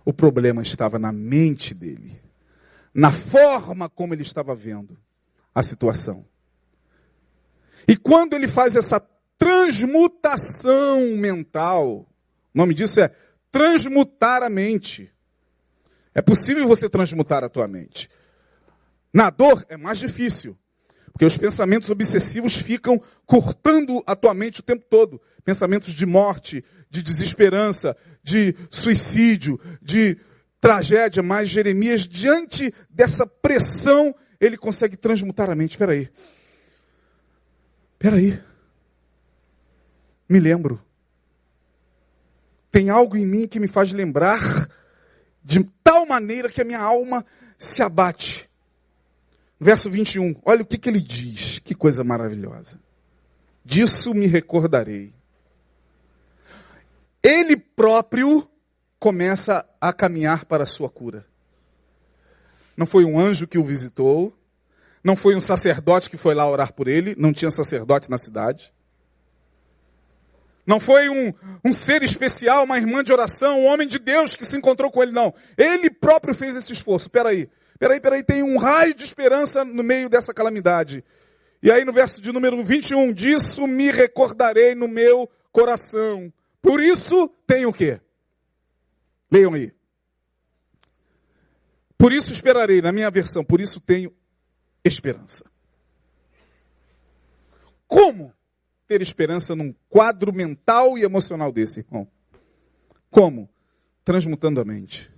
[0.05, 2.21] o problema estava na mente dele,
[2.93, 4.97] na forma como ele estava vendo
[5.55, 6.25] a situação.
[7.87, 9.01] E quando ele faz essa
[9.39, 12.09] transmutação mental,
[12.53, 13.13] o nome disso é
[13.51, 15.13] transmutar a mente.
[16.13, 18.11] É possível você transmutar a tua mente.
[19.13, 20.57] Na dor é mais difícil,
[21.13, 25.21] porque os pensamentos obsessivos ficam cortando a tua mente o tempo todo.
[25.45, 30.17] Pensamentos de morte, de desesperança, de suicídio, de
[30.61, 31.23] tragédia.
[31.23, 35.73] Mas Jeremias, diante dessa pressão, ele consegue transmutar a mente.
[35.73, 36.09] Espera aí.
[37.95, 38.41] Espera aí.
[40.29, 40.81] Me lembro.
[42.71, 44.41] Tem algo em mim que me faz lembrar
[45.43, 47.25] de tal maneira que a minha alma
[47.59, 48.50] se abate.
[49.63, 52.81] Verso 21, olha o que, que ele diz, que coisa maravilhosa.
[53.63, 55.13] Disso me recordarei.
[57.23, 58.49] Ele próprio
[58.99, 61.27] começa a caminhar para a sua cura.
[62.75, 64.35] Não foi um anjo que o visitou,
[65.05, 68.73] não foi um sacerdote que foi lá orar por ele, não tinha sacerdote na cidade.
[70.67, 74.45] Não foi um, um ser especial, uma irmã de oração, um homem de Deus que
[74.47, 75.35] se encontrou com ele, não.
[75.59, 77.09] Ele próprio fez esse esforço.
[77.09, 77.49] Espera aí,
[77.81, 81.03] peraí, peraí, tem um raio de esperança no meio dessa calamidade.
[81.63, 86.33] E aí no verso de número 21, disso me recordarei no meu coração.
[86.61, 88.01] Por isso tenho o quê?
[89.31, 89.73] Leiam aí.
[91.97, 94.15] Por isso esperarei, na minha versão, por isso tenho
[94.85, 95.51] esperança.
[97.87, 98.33] Como
[98.87, 102.07] ter esperança num quadro mental e emocional desse, irmão?
[103.11, 103.49] Como?
[104.05, 105.11] Transmutando a mente.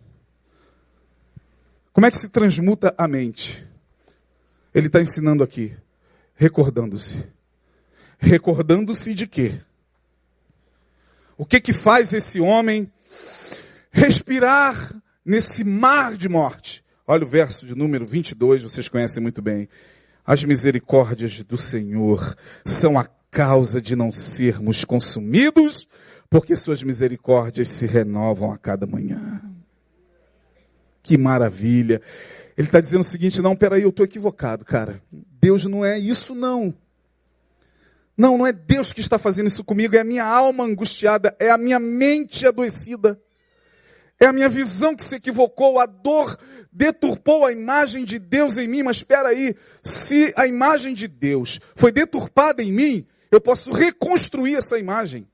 [1.92, 3.66] Como é que se transmuta a mente?
[4.74, 5.76] Ele está ensinando aqui,
[6.34, 7.26] recordando-se.
[8.18, 9.60] Recordando-se de quê?
[11.36, 12.90] O que que faz esse homem
[13.90, 16.82] respirar nesse mar de morte?
[17.06, 19.68] Olha o verso de número 22, vocês conhecem muito bem.
[20.24, 22.34] As misericórdias do Senhor
[22.64, 25.88] são a causa de não sermos consumidos,
[26.30, 29.51] porque suas misericórdias se renovam a cada manhã.
[31.02, 32.00] Que maravilha.
[32.56, 35.02] Ele está dizendo o seguinte: não, peraí, eu estou equivocado, cara.
[35.10, 36.74] Deus não é isso, não.
[38.16, 41.50] Não, não é Deus que está fazendo isso comigo, é a minha alma angustiada, é
[41.50, 43.18] a minha mente adoecida,
[44.20, 46.38] é a minha visão que se equivocou, a dor
[46.70, 48.82] deturpou a imagem de Deus em mim.
[48.82, 54.54] Mas espera aí, se a imagem de Deus foi deturpada em mim, eu posso reconstruir
[54.54, 55.26] essa imagem.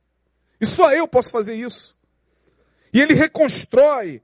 [0.60, 1.96] E só eu posso fazer isso.
[2.92, 4.22] E ele reconstrói.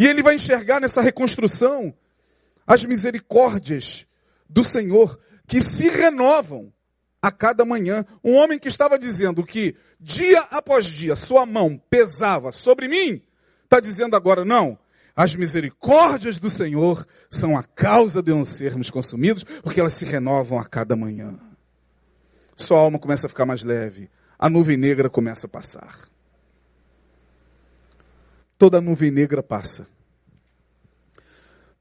[0.00, 1.94] E ele vai enxergar nessa reconstrução
[2.66, 4.06] as misericórdias
[4.48, 6.72] do Senhor que se renovam
[7.20, 8.04] a cada manhã.
[8.24, 13.22] Um homem que estava dizendo que dia após dia sua mão pesava sobre mim,
[13.62, 14.78] está dizendo agora: não,
[15.14, 20.58] as misericórdias do Senhor são a causa de não sermos consumidos, porque elas se renovam
[20.58, 21.38] a cada manhã
[22.62, 24.10] sua alma começa a ficar mais leve.
[24.38, 26.09] A nuvem negra começa a passar.
[28.60, 29.88] Toda nuvem negra passa.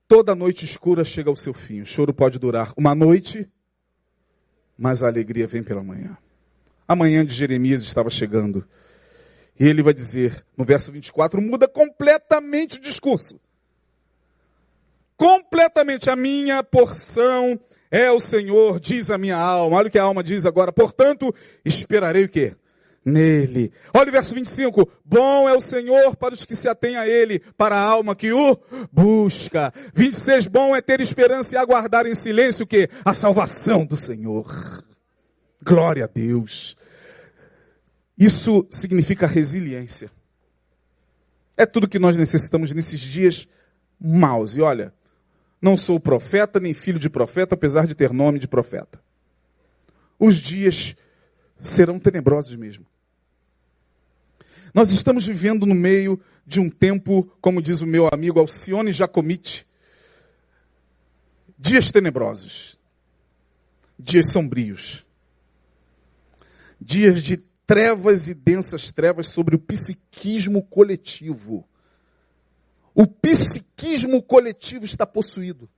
[0.08, 1.82] Toda noite escura chega ao seu fim.
[1.82, 3.46] O choro pode durar uma noite,
[4.78, 6.18] mas a alegria vem pela manhã.
[6.88, 8.66] A manhã de Jeremias estava chegando.
[9.60, 13.38] E ele vai dizer, no verso 24, muda completamente o discurso.
[15.18, 17.60] Completamente a minha porção
[17.92, 19.76] é o Senhor, diz a minha alma.
[19.76, 20.72] Olha o que a alma diz agora.
[20.72, 22.56] Portanto, esperarei o quê?
[23.10, 23.72] Nele.
[23.94, 24.90] Olha o verso 25.
[25.04, 28.32] Bom é o Senhor para os que se atêm a Ele, para a alma que
[28.32, 28.58] o
[28.92, 29.74] busca.
[29.94, 30.48] 26.
[30.48, 32.90] Bom é ter esperança e aguardar em silêncio o quê?
[33.04, 34.84] A salvação do Senhor.
[35.64, 36.78] Glória a Deus.
[38.18, 40.12] Isso significa resiliência.
[41.58, 43.48] É tudo que nós necessitamos nesses dias
[44.00, 44.56] maus.
[44.56, 44.94] E olha,
[45.62, 49.02] não sou profeta nem filho de profeta, apesar de ter nome de profeta.
[50.18, 50.96] Os dias
[51.62, 52.86] serão tenebrosos mesmo.
[54.74, 59.66] Nós estamos vivendo no meio de um tempo, como diz o meu amigo Alcione Jacomite,
[61.58, 62.80] dias tenebrosos,
[63.98, 65.06] dias sombrios,
[66.80, 71.68] dias de trevas e densas trevas sobre o psiquismo coletivo.
[72.96, 75.70] O psiquismo coletivo está possuído.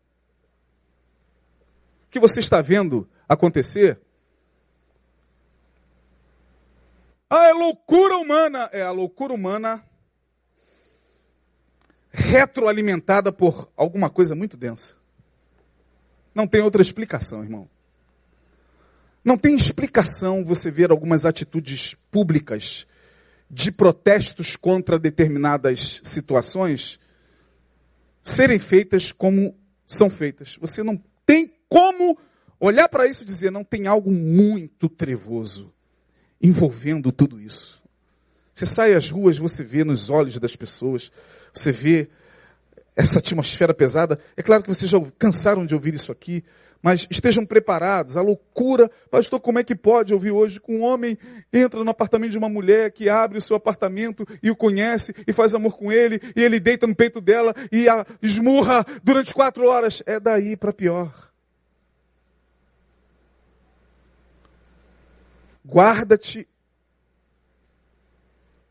[2.07, 3.99] O que você está vendo acontecer?
[7.33, 8.69] Ah, é loucura humana.
[8.73, 9.81] É a loucura humana
[12.11, 14.97] retroalimentada por alguma coisa muito densa.
[16.35, 17.69] Não tem outra explicação, irmão.
[19.23, 22.85] Não tem explicação você ver algumas atitudes públicas
[23.49, 26.99] de protestos contra determinadas situações
[28.21, 30.57] serem feitas como são feitas.
[30.57, 32.17] Você não tem como
[32.59, 35.73] olhar para isso e dizer, não tem algo muito trevoso
[36.41, 37.81] envolvendo tudo isso.
[38.53, 41.11] Você sai às ruas, você vê nos olhos das pessoas,
[41.53, 42.09] você vê
[42.95, 44.19] essa atmosfera pesada.
[44.35, 46.43] É claro que vocês já cansaram de ouvir isso aqui,
[46.81, 48.17] mas estejam preparados.
[48.17, 51.17] A loucura, pastor, como é que pode ouvir hoje que um homem
[51.53, 55.31] entra no apartamento de uma mulher que abre o seu apartamento e o conhece e
[55.31, 59.65] faz amor com ele e ele deita no peito dela e a esmurra durante quatro
[59.67, 60.03] horas?
[60.05, 61.30] É daí para pior.
[65.65, 66.47] Guarda-te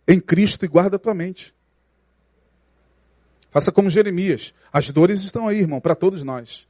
[0.06, 1.54] em Cristo e guarda a tua mente.
[3.50, 4.54] Faça como Jeremias.
[4.72, 6.68] As dores estão aí, irmão, para todos nós.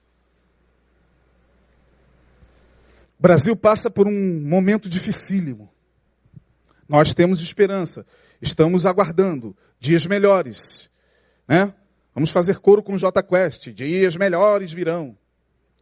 [3.19, 5.71] O Brasil passa por um momento dificílimo.
[6.89, 8.07] Nós temos esperança.
[8.41, 10.91] Estamos aguardando dias melhores.
[11.47, 11.73] Né?
[12.15, 13.69] Vamos fazer coro com o J Quest.
[13.73, 15.17] Dias melhores virão.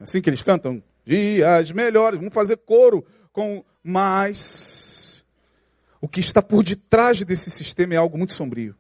[0.01, 0.83] É assim que eles cantam?
[1.05, 2.19] Dias melhores.
[2.19, 5.25] Vamos fazer coro com mais.
[6.01, 8.75] O que está por detrás desse sistema é algo muito sombrio.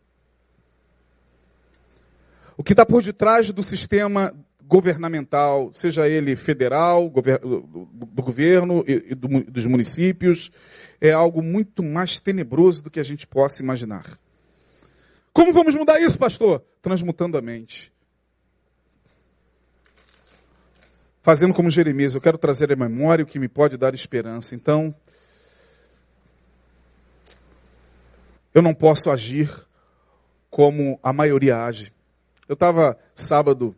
[2.57, 4.35] O que está por detrás do sistema
[4.69, 10.53] governamental, seja ele federal, do governo e dos municípios,
[11.01, 14.19] é algo muito mais tenebroso do que a gente possa imaginar.
[15.33, 16.63] Como vamos mudar isso, pastor?
[16.83, 17.93] Transmutando a mente.
[21.29, 24.55] Fazendo como Jeremias, eu quero trazer à memória o que me pode dar esperança.
[24.55, 24.95] Então,
[28.55, 29.51] eu não posso agir
[30.49, 31.93] como a maioria age.
[32.49, 33.77] Eu estava sábado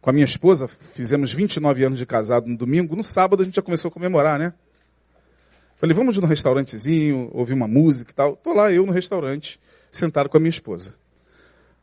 [0.00, 3.54] com a minha esposa, fizemos 29 anos de casado no domingo, no sábado a gente
[3.54, 4.52] já começou a comemorar, né?
[5.76, 8.34] Falei, vamos no restaurantezinho, ouvir uma música e tal.
[8.34, 10.96] Tô lá eu no restaurante, sentado com a minha esposa.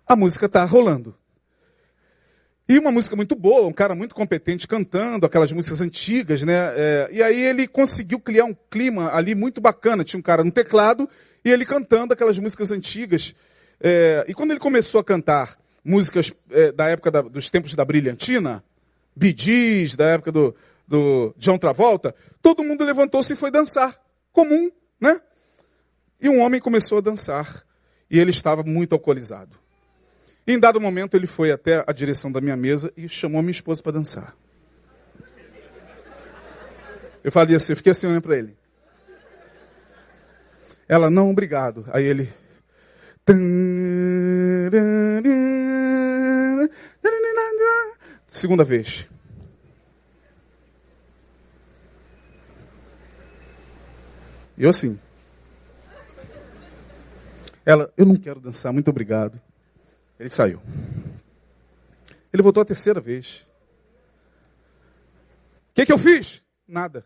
[0.05, 1.15] A música tá rolando.
[2.71, 6.55] E uma música muito boa, um cara muito competente cantando, aquelas músicas antigas, né?
[6.73, 10.05] É, e aí ele conseguiu criar um clima ali muito bacana.
[10.05, 11.09] Tinha um cara no teclado
[11.43, 13.35] e ele cantando aquelas músicas antigas.
[13.81, 17.83] É, e quando ele começou a cantar músicas é, da época da, dos tempos da
[17.83, 18.63] brilhantina,
[19.21, 20.55] Gees, da época do,
[20.87, 24.01] do John Travolta, todo mundo levantou-se e foi dançar.
[24.31, 25.19] Comum, né?
[26.21, 27.65] E um homem começou a dançar.
[28.09, 29.60] E ele estava muito alcoolizado.
[30.47, 33.81] Em dado momento ele foi até a direção da minha mesa e chamou minha esposa
[33.81, 34.35] para dançar.
[37.23, 38.57] Eu falei assim, eu fiquei assim olhando para ele.
[40.87, 41.85] Ela, não, obrigado.
[41.93, 42.27] Aí ele.
[48.27, 49.07] Segunda vez.
[54.57, 54.99] Eu assim.
[57.63, 59.39] Ela, eu não quero dançar, muito obrigado.
[60.21, 60.61] Ele saiu.
[62.31, 63.43] Ele voltou a terceira vez.
[65.71, 66.43] O que, que eu fiz?
[66.67, 67.03] Nada.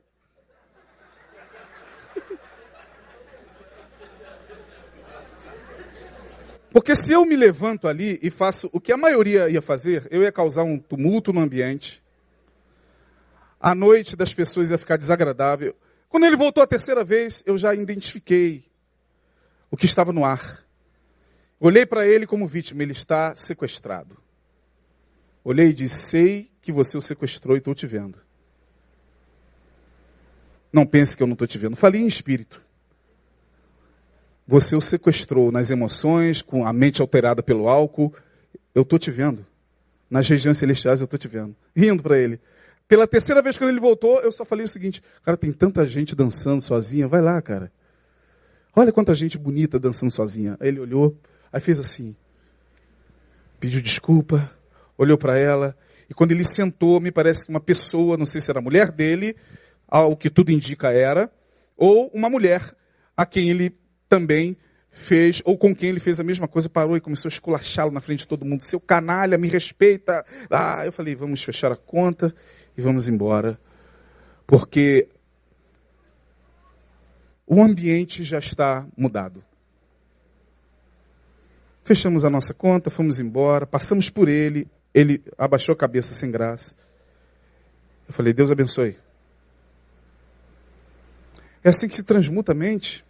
[6.70, 10.22] Porque se eu me levanto ali e faço o que a maioria ia fazer, eu
[10.22, 12.04] ia causar um tumulto no ambiente.
[13.62, 15.74] A noite das pessoas ia ficar desagradável.
[16.10, 18.66] Quando ele voltou a terceira vez, eu já identifiquei
[19.72, 20.65] o que estava no ar.
[21.60, 24.18] Olhei para ele como vítima, ele está sequestrado.
[25.44, 28.18] Olhei e disse: Sei que você o sequestrou e estou te vendo.
[30.74, 31.76] Não pense que eu não estou te vendo.
[31.76, 32.62] Falei em espírito.
[34.48, 38.14] Você o sequestrou nas emoções, com a mente alterada pelo álcool.
[38.74, 39.46] Eu estou te vendo.
[40.10, 41.56] Nas regiões celestiais eu estou te vendo.
[41.76, 42.40] Rindo para ele.
[42.88, 46.16] Pela terceira vez que ele voltou, eu só falei o seguinte: Cara, tem tanta gente
[46.16, 47.08] dançando sozinha.
[47.08, 47.72] Vai lá, cara.
[48.76, 50.58] Olha quanta gente bonita dançando sozinha.
[50.60, 51.18] Aí ele olhou,
[51.56, 52.14] aí fez assim.
[53.62, 54.52] Pediu desculpa,
[54.98, 55.74] olhou para ela.
[56.10, 58.92] E quando ele sentou, me parece que uma pessoa, não sei se era a mulher
[58.92, 59.38] dele,
[59.88, 61.32] ao que tudo indica era,
[61.78, 62.62] ou uma mulher
[63.16, 63.74] a quem ele
[64.10, 64.58] também
[64.92, 68.02] fez, ou com quem ele fez a mesma coisa, parou e começou a esculachá-lo na
[68.02, 68.62] frente de todo mundo.
[68.62, 70.26] Seu canalha, me respeita.
[70.52, 72.36] Ah, eu falei, vamos fechar a conta
[72.78, 73.58] e vamos embora.
[74.46, 75.08] Porque
[77.48, 79.42] o ambiente já está mudado.
[81.86, 86.74] Fechamos a nossa conta, fomos embora, passamos por ele, ele abaixou a cabeça sem graça.
[88.08, 88.98] Eu falei, Deus abençoe.
[91.64, 93.06] É assim que se transmuta a mente.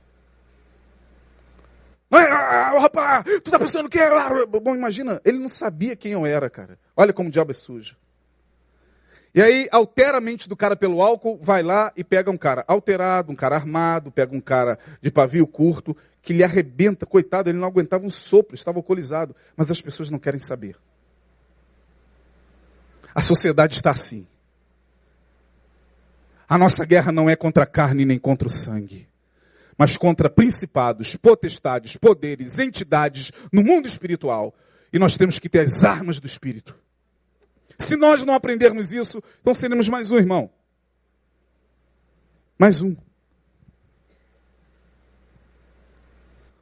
[2.12, 4.10] Ah, rapaz, tu tá pensando que é.
[4.46, 6.78] Bom, imagina, ele não sabia quem eu era, cara.
[6.98, 7.96] Olha como o diabo é sujo.
[9.34, 12.64] E aí altera a mente do cara pelo álcool, vai lá e pega um cara
[12.68, 15.96] alterado, um cara armado, pega um cara de pavio curto,
[16.26, 20.18] que lhe arrebenta, coitado, ele não aguentava um sopro, estava alcoolizado, mas as pessoas não
[20.18, 20.76] querem saber.
[23.14, 24.28] A sociedade está assim.
[26.50, 29.08] A nossa guerra não é contra a carne nem contra o sangue,
[29.78, 34.52] mas contra principados, potestades, poderes, entidades no mundo espiritual.
[34.92, 36.76] E nós temos que ter as armas do espírito.
[37.78, 40.50] Se nós não aprendermos isso, então seremos mais um irmão.
[42.58, 42.96] Mais um.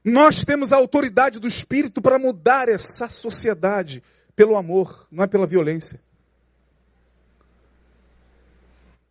[0.04, 4.04] Nós temos a autoridade do Espírito para mudar essa sociedade
[4.36, 5.99] pelo amor, não é pela violência.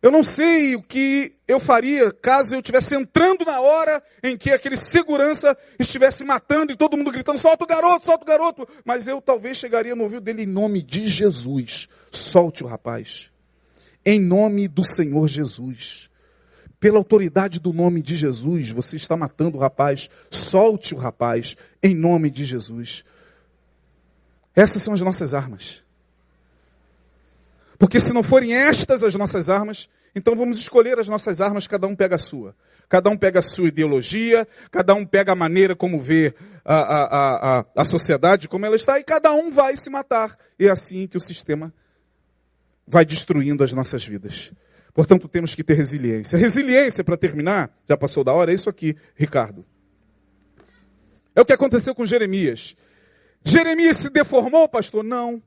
[0.03, 4.51] Eu não sei o que eu faria caso eu estivesse entrando na hora em que
[4.51, 8.67] aquele segurança estivesse matando e todo mundo gritando: solta o garoto, solta o garoto.
[8.83, 13.29] Mas eu talvez chegaria no ouvido dele em nome de Jesus: solte o rapaz.
[14.05, 16.09] Em nome do Senhor Jesus.
[16.83, 21.95] Pela autoridade do nome de Jesus, você está matando o rapaz, solte o rapaz, em
[21.95, 23.05] nome de Jesus.
[24.53, 25.81] Essas são as nossas armas.
[27.79, 31.87] Porque se não forem estas as nossas armas, então vamos escolher as nossas armas, cada
[31.87, 32.53] um pega a sua.
[32.89, 37.59] Cada um pega a sua ideologia, cada um pega a maneira como vê a, a,
[37.59, 40.37] a, a sociedade, como ela está, e cada um vai se matar.
[40.59, 41.73] E é assim que o sistema
[42.85, 44.51] vai destruindo as nossas vidas.
[44.93, 46.37] Portanto, temos que ter resiliência.
[46.37, 49.65] Resiliência, para terminar, já passou da hora, é isso aqui, Ricardo.
[51.35, 52.75] É o que aconteceu com Jeremias.
[53.43, 55.03] Jeremias se deformou, pastor?
[55.03, 55.41] Não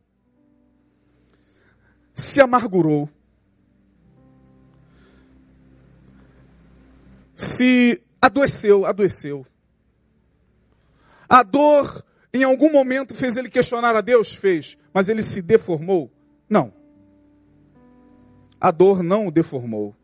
[2.17, 3.11] se amargurou,
[7.35, 9.47] se adoeceu, adoeceu.
[11.29, 14.35] A dor, em algum momento, fez ele questionar a Deus?
[14.35, 14.79] Fez.
[14.95, 16.11] Mas ele se deformou?
[16.49, 16.73] Não.
[18.67, 19.95] A dor não o deformou.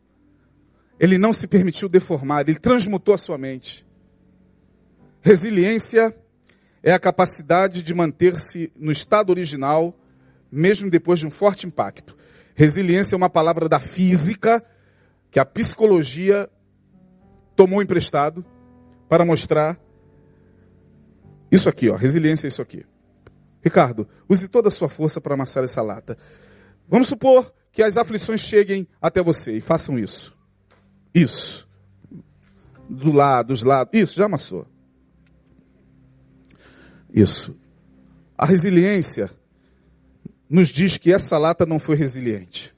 [0.97, 3.85] Ele não se permitiu deformar, ele transmutou a sua mente.
[5.21, 6.15] Resiliência
[6.81, 9.93] é a capacidade de manter-se no estado original
[10.49, 12.15] mesmo depois de um forte impacto.
[12.55, 14.63] Resiliência é uma palavra da física
[15.29, 16.49] que a psicologia
[17.57, 18.45] tomou emprestado
[19.09, 19.77] para mostrar
[21.51, 21.97] isso aqui, ó.
[21.97, 22.85] Resiliência é isso aqui.
[23.61, 26.17] Ricardo, use toda a sua força para amassar essa lata.
[26.87, 30.37] Vamos supor que as aflições cheguem até você e façam isso.
[31.13, 31.67] Isso.
[32.87, 33.99] Do lado, dos lados.
[33.99, 34.67] Isso, já amassou.
[37.11, 37.59] Isso.
[38.37, 39.29] A resiliência
[40.47, 42.73] nos diz que essa lata não foi resiliente.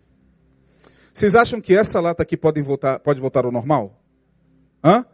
[1.13, 4.01] Vocês acham que essa lata aqui pode voltar, pode voltar ao normal?
[4.81, 5.05] Hã?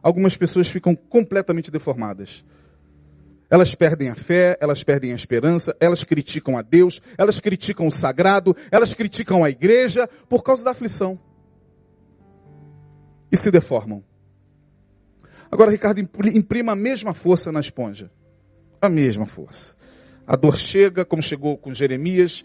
[0.00, 2.44] Algumas pessoas ficam completamente deformadas.
[3.48, 7.92] Elas perdem a fé, elas perdem a esperança, elas criticam a Deus, elas criticam o
[7.92, 11.18] sagrado, elas criticam a igreja por causa da aflição.
[13.30, 14.04] E se deformam.
[15.50, 18.10] Agora, Ricardo, imprima a mesma força na esponja.
[18.80, 19.74] A mesma força.
[20.26, 22.44] A dor chega, como chegou com Jeremias,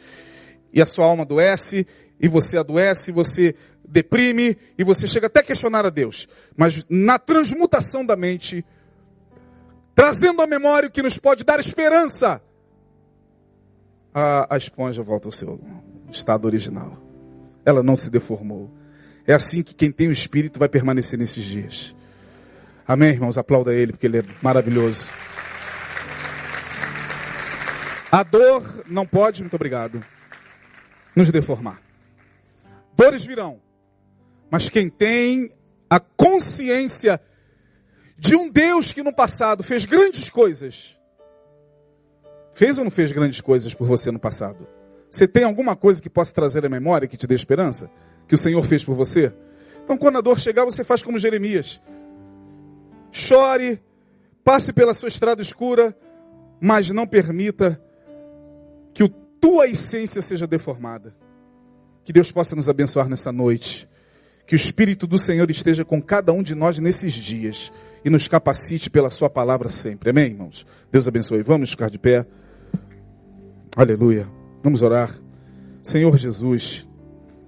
[0.71, 1.87] e a sua alma adoece,
[2.19, 3.55] e você adoece, você
[3.87, 6.27] deprime, e você chega até a questionar a Deus.
[6.55, 8.63] Mas na transmutação da mente,
[10.01, 12.41] trazendo a memória o que nos pode dar esperança,
[14.11, 15.61] a, a esponja volta ao seu
[16.09, 16.97] estado original.
[17.63, 18.71] Ela não se deformou.
[19.27, 21.95] É assim que quem tem o Espírito vai permanecer nesses dias.
[22.87, 23.37] Amém, irmãos?
[23.37, 25.07] Aplauda ele, porque ele é maravilhoso.
[28.11, 30.03] A dor não pode, muito obrigado,
[31.15, 31.79] nos deformar.
[32.97, 33.61] Dores virão.
[34.49, 35.51] Mas quem tem
[35.87, 37.21] a consciência
[38.21, 40.95] de um Deus que no passado fez grandes coisas,
[42.53, 44.67] fez ou não fez grandes coisas por você no passado?
[45.09, 47.89] Você tem alguma coisa que possa trazer à memória que te dê esperança?
[48.27, 49.33] Que o Senhor fez por você?
[49.83, 51.81] Então, quando a dor chegar, você faz como Jeremias:
[53.11, 53.81] chore,
[54.43, 55.97] passe pela sua estrada escura,
[56.59, 57.83] mas não permita
[58.93, 59.09] que a
[59.41, 61.15] tua essência seja deformada.
[62.03, 63.89] Que Deus possa nos abençoar nessa noite.
[64.45, 67.71] Que o Espírito do Senhor esteja com cada um de nós nesses dias
[68.03, 70.09] e nos capacite pela Sua palavra sempre.
[70.09, 70.65] Amém, irmãos?
[70.91, 71.41] Deus abençoe.
[71.41, 72.25] Vamos ficar de pé.
[73.75, 74.27] Aleluia.
[74.63, 75.11] Vamos orar.
[75.83, 76.87] Senhor Jesus,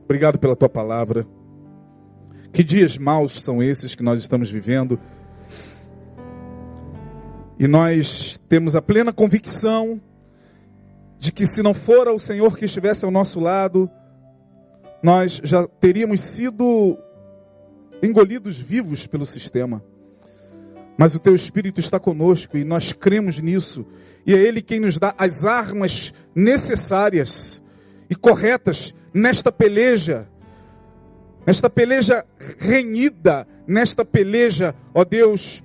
[0.03, 1.25] obrigado pela Tua palavra.
[2.51, 4.99] Que dias maus são esses que nós estamos vivendo.
[7.59, 10.01] E nós temos a plena convicção
[11.17, 13.89] de que se não fora o Senhor que estivesse ao nosso lado,
[15.01, 16.97] nós já teríamos sido
[18.01, 19.81] engolidos vivos pelo sistema.
[20.97, 23.85] Mas o teu Espírito está conosco e nós cremos nisso.
[24.25, 27.61] E é Ele quem nos dá as armas necessárias
[28.09, 30.27] e corretas nesta peleja,
[31.45, 32.25] nesta peleja
[32.57, 35.63] renhida, nesta peleja, ó Deus,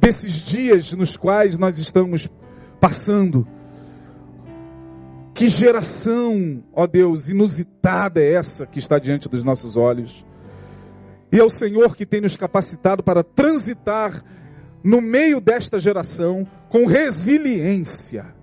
[0.00, 2.28] desses dias nos quais nós estamos
[2.80, 3.46] passando.
[5.34, 10.24] Que geração, ó Deus, inusitada é essa que está diante dos nossos olhos.
[11.32, 14.24] E é o Senhor que tem nos capacitado para transitar
[14.82, 18.34] no meio desta geração com resiliência,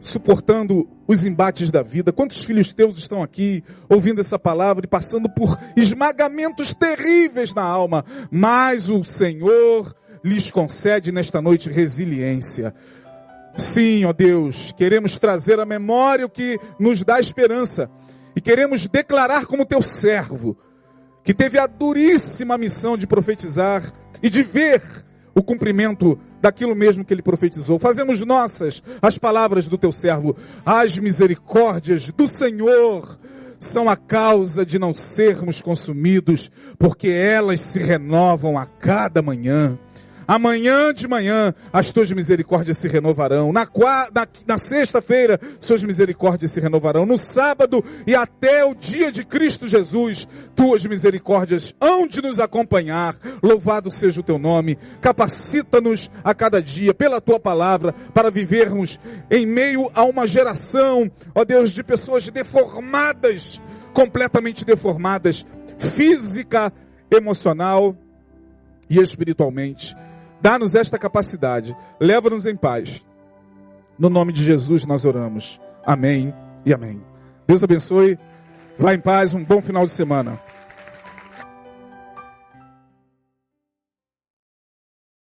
[0.00, 2.12] suportando os embates da vida.
[2.12, 8.04] Quantos filhos teus estão aqui ouvindo essa palavra e passando por esmagamentos terríveis na alma,
[8.30, 12.74] mas o Senhor lhes concede nesta noite resiliência.
[13.56, 17.90] Sim, ó Deus, queremos trazer à memória o que nos dá esperança
[18.34, 20.56] e queremos declarar como teu servo,
[21.24, 23.92] que teve a duríssima missão de profetizar
[24.22, 24.82] e de ver
[25.34, 27.78] o cumprimento daquilo mesmo que ele profetizou.
[27.78, 30.36] Fazemos nossas as palavras do teu servo.
[30.64, 33.18] As misericórdias do Senhor
[33.58, 39.78] são a causa de não sermos consumidos, porque elas se renovam a cada manhã.
[40.32, 43.52] Amanhã de manhã as tuas misericórdias se renovarão.
[43.52, 43.66] Na,
[44.14, 47.04] na, na sexta-feira, suas misericórdias se renovarão.
[47.04, 50.26] No sábado e até o dia de Cristo Jesus,
[50.56, 53.14] tuas misericórdias hão de nos acompanhar.
[53.42, 54.78] Louvado seja o teu nome.
[55.02, 58.98] Capacita-nos a cada dia pela tua palavra para vivermos
[59.30, 63.60] em meio a uma geração, ó Deus, de pessoas deformadas,
[63.92, 65.44] completamente deformadas,
[65.76, 66.72] física,
[67.10, 67.94] emocional
[68.88, 69.94] e espiritualmente.
[70.42, 71.74] Dá-nos esta capacidade.
[72.00, 73.06] Leva-nos em paz.
[73.96, 75.60] No nome de Jesus nós oramos.
[75.86, 76.34] Amém
[76.66, 77.00] e amém.
[77.46, 78.18] Deus abençoe.
[78.76, 79.34] Vá em paz.
[79.34, 80.40] Um bom final de semana.